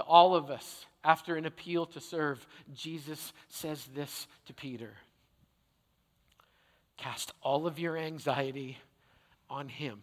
To 0.00 0.06
all 0.06 0.34
of 0.34 0.48
us, 0.50 0.86
after 1.04 1.36
an 1.36 1.44
appeal 1.44 1.84
to 1.84 2.00
serve, 2.00 2.46
Jesus 2.72 3.34
says 3.50 3.86
this 3.94 4.26
to 4.46 4.54
Peter 4.54 4.94
Cast 6.96 7.34
all 7.42 7.66
of 7.66 7.78
your 7.78 7.98
anxiety 7.98 8.78
on 9.50 9.68
him 9.68 10.02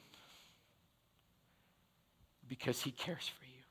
because 2.47 2.83
he 2.83 2.91
cares 2.91 3.27
for 3.27 3.45
you. 3.45 3.63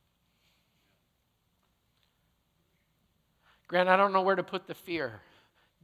Grant, 3.68 3.88
I 3.88 3.96
don't 3.96 4.12
know 4.12 4.22
where 4.22 4.34
to 4.34 4.42
put 4.42 4.66
the 4.66 4.74
fear. 4.74 5.20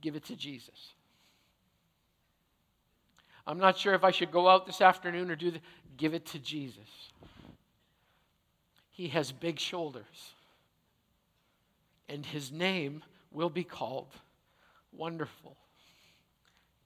Give 0.01 0.17
it 0.17 0.25
to 0.25 0.35
Jesus. 0.35 0.89
I'm 3.47 3.61
not 3.61 3.79
sure 3.79 3.95
if 3.95 4.03
I 4.03 4.11
should 4.11 4.33
go 4.33 4.49
out 4.49 4.67
this 4.67 4.81
afternoon 4.81 5.31
or 5.31 5.37
do 5.37 5.53
the. 5.53 5.61
Give 5.97 6.15
it 6.15 6.27
to 6.27 6.41
Jesus. 6.41 7.12
He 8.93 9.09
has 9.09 9.33
big 9.33 9.59
shoulders. 9.59 10.35
And 12.09 12.25
his 12.27 12.53
name 12.53 13.03
will 13.33 13.51
be 13.51 13.65
called 13.65 14.09
Wonderful, 14.93 15.57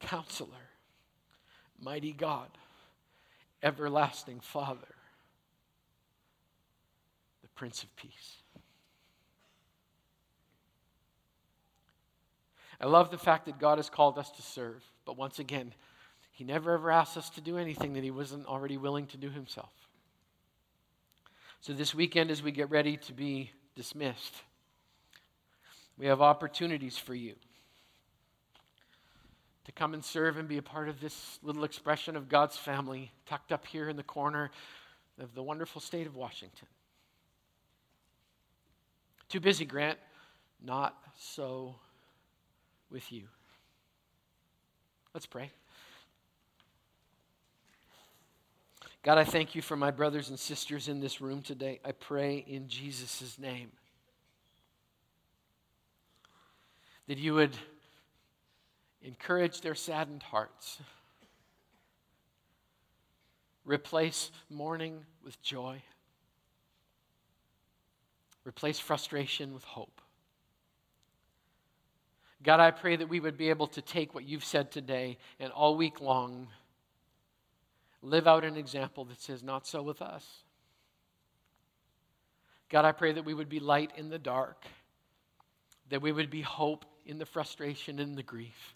Counselor, 0.01 0.71
Mighty 1.83 2.13
God, 2.13 2.49
Everlasting 3.63 4.39
Father, 4.41 4.95
the 7.43 7.49
Prince 7.49 7.83
of 7.83 7.95
Peace. 7.97 8.37
I 12.81 12.87
love 12.87 13.11
the 13.11 13.19
fact 13.19 13.47
that 13.47 13.59
God 13.59 13.79
has 13.79 13.91
called 13.91 14.19
us 14.19 14.31
to 14.33 14.43
serve, 14.43 14.85
but 15.05 15.17
once 15.17 15.39
again, 15.39 15.75
he 16.31 16.45
never 16.45 16.75
ever 16.75 16.91
asked 16.91 17.17
us 17.17 17.31
to 17.31 17.41
do 17.41 17.57
anything 17.57 17.95
that 17.95 18.05
he 18.05 18.11
wasn't 18.11 18.47
already 18.47 18.77
willing 18.77 19.07
to 19.09 19.17
do 19.17 19.31
himself. 19.31 19.73
So, 21.61 21.73
this 21.73 21.95
weekend, 21.95 22.31
as 22.31 22.43
we 22.43 22.53
get 22.53 22.71
ready 22.71 22.97
to 22.99 23.13
be 23.13 23.51
dismissed, 23.75 24.35
we 25.99 26.07
have 26.07 26.21
opportunities 26.21 26.97
for 26.97 27.15
you 27.15 27.35
to 29.65 29.73
come 29.73 29.95
and 29.95 30.05
serve 30.05 30.37
and 30.37 30.47
be 30.47 30.59
a 30.59 30.63
part 30.63 30.89
of 30.89 31.01
this 31.01 31.41
little 31.43 31.65
expression 31.65 32.15
of 32.15 32.29
God's 32.29 32.57
family 32.57 33.11
tucked 33.27 33.51
up 33.51 33.67
here 33.67 33.89
in 33.89 33.97
the 33.97 34.05
corner 34.05 34.53
of 35.19 35.35
the 35.35 35.43
wonderful 35.43 35.81
state 35.81 36.07
of 36.07 36.15
Washington. 36.15 36.69
Too 39.29 39.41
busy, 39.41 39.65
Grant? 39.65 39.99
Not 40.65 40.97
so 41.19 41.75
with 42.91 43.11
you. 43.11 43.25
Let's 45.13 45.27
pray. 45.27 45.51
God, 49.07 49.19
I 49.19 49.25
thank 49.25 49.55
you 49.55 49.63
for 49.63 49.77
my 49.77 49.93
brothers 49.93 50.31
and 50.31 50.37
sisters 50.37 50.89
in 50.89 50.99
this 50.99 51.21
room 51.21 51.41
today. 51.41 51.79
I 51.85 51.93
pray 51.93 52.45
in 52.45 52.67
Jesus' 52.67 53.39
name 53.39 53.71
that 57.07 57.17
you 57.17 57.35
would 57.35 57.57
encourage 59.03 59.61
their 59.61 59.77
saddened 59.77 60.25
hearts, 60.25 60.81
replace 63.65 64.33
mourning 64.51 65.05
with 65.23 65.41
joy, 65.41 65.81
replace 68.45 68.81
frustration 68.81 69.55
with 69.55 69.63
hope. 69.63 70.01
God, 72.43 72.59
I 72.59 72.73
pray 72.73 72.97
that 72.97 73.09
we 73.09 73.21
would 73.21 73.37
be 73.37 73.51
able 73.51 73.69
to 73.69 73.81
take 73.81 74.17
what 74.17 74.25
you've 74.25 74.45
said 74.45 74.73
today 74.73 75.19
and 75.39 75.53
all 75.53 75.77
week 75.77 76.01
long 76.01 76.49
live 78.07 78.27
out 78.27 78.45
an 78.45 78.57
example 78.57 79.05
that 79.07 79.21
says, 79.21 79.43
Not 79.43 79.67
so 79.67 79.83
with 79.83 80.01
us. 80.01 80.25
God, 82.69 82.85
I 82.85 82.93
pray 82.93 83.13
that 83.13 83.25
we 83.25 83.35
would 83.35 83.49
be 83.49 83.61
light 83.61 83.93
in 83.97 84.09
the 84.09 84.19
dark, 84.19 84.65
that 85.91 86.03
we 86.03 86.13
would 86.13 86.31
be 86.31 86.43
hope 86.43 86.85
in 87.05 87.19
the 87.19 87.27
frustration 87.27 87.99
and 88.01 88.17
the 88.17 88.23
grief, 88.23 88.75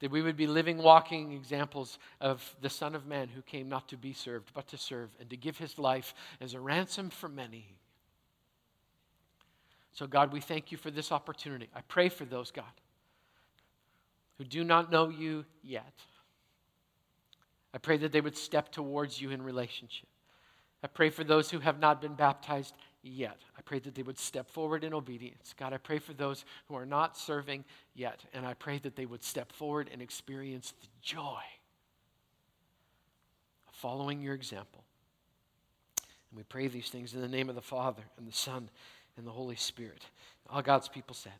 that 0.00 0.10
we 0.10 0.22
would 0.22 0.36
be 0.36 0.46
living, 0.48 0.78
walking 0.78 1.32
examples 1.32 1.98
of 2.20 2.56
the 2.60 2.70
Son 2.70 2.94
of 2.94 3.06
Man 3.06 3.28
who 3.28 3.42
came 3.42 3.68
not 3.68 3.88
to 3.88 3.96
be 3.96 4.12
served, 4.12 4.50
but 4.54 4.66
to 4.68 4.78
serve 4.78 5.10
and 5.20 5.30
to 5.30 5.36
give 5.36 5.58
his 5.58 5.78
life 5.78 6.14
as 6.40 6.54
a 6.54 6.60
ransom 6.60 7.10
for 7.10 7.28
many. 7.28 7.76
So, 9.92 10.06
God, 10.06 10.32
we 10.32 10.40
thank 10.40 10.72
you 10.72 10.78
for 10.78 10.90
this 10.90 11.12
opportunity. 11.12 11.68
I 11.74 11.82
pray 11.82 12.08
for 12.08 12.24
those, 12.24 12.50
God, 12.50 12.64
who 14.38 14.44
do 14.44 14.64
not 14.64 14.90
know 14.90 15.08
you 15.08 15.44
yet. 15.62 15.92
I 17.72 17.78
pray 17.78 17.96
that 17.98 18.12
they 18.12 18.20
would 18.20 18.36
step 18.36 18.72
towards 18.72 19.20
you 19.20 19.30
in 19.30 19.42
relationship. 19.42 20.08
I 20.82 20.86
pray 20.86 21.10
for 21.10 21.24
those 21.24 21.50
who 21.50 21.60
have 21.60 21.78
not 21.78 22.00
been 22.00 22.14
baptized 22.14 22.74
yet. 23.02 23.36
I 23.56 23.62
pray 23.62 23.80
that 23.80 23.94
they 23.94 24.02
would 24.02 24.18
step 24.18 24.48
forward 24.50 24.82
in 24.82 24.94
obedience. 24.94 25.54
God, 25.58 25.72
I 25.72 25.78
pray 25.78 25.98
for 25.98 26.14
those 26.14 26.44
who 26.68 26.74
are 26.74 26.86
not 26.86 27.16
serving 27.16 27.64
yet, 27.94 28.24
and 28.32 28.46
I 28.46 28.54
pray 28.54 28.78
that 28.78 28.96
they 28.96 29.06
would 29.06 29.22
step 29.22 29.52
forward 29.52 29.90
and 29.92 30.00
experience 30.00 30.72
the 30.80 30.88
joy 31.02 31.42
of 33.68 33.74
following 33.74 34.20
your 34.20 34.34
example. 34.34 34.84
And 36.30 36.38
we 36.38 36.44
pray 36.44 36.68
these 36.68 36.88
things 36.88 37.14
in 37.14 37.20
the 37.20 37.28
name 37.28 37.48
of 37.48 37.54
the 37.54 37.60
Father, 37.60 38.02
and 38.16 38.26
the 38.26 38.32
Son, 38.32 38.70
and 39.16 39.26
the 39.26 39.32
Holy 39.32 39.56
Spirit. 39.56 40.02
All 40.48 40.62
God's 40.62 40.88
people 40.88 41.14
said. 41.14 41.32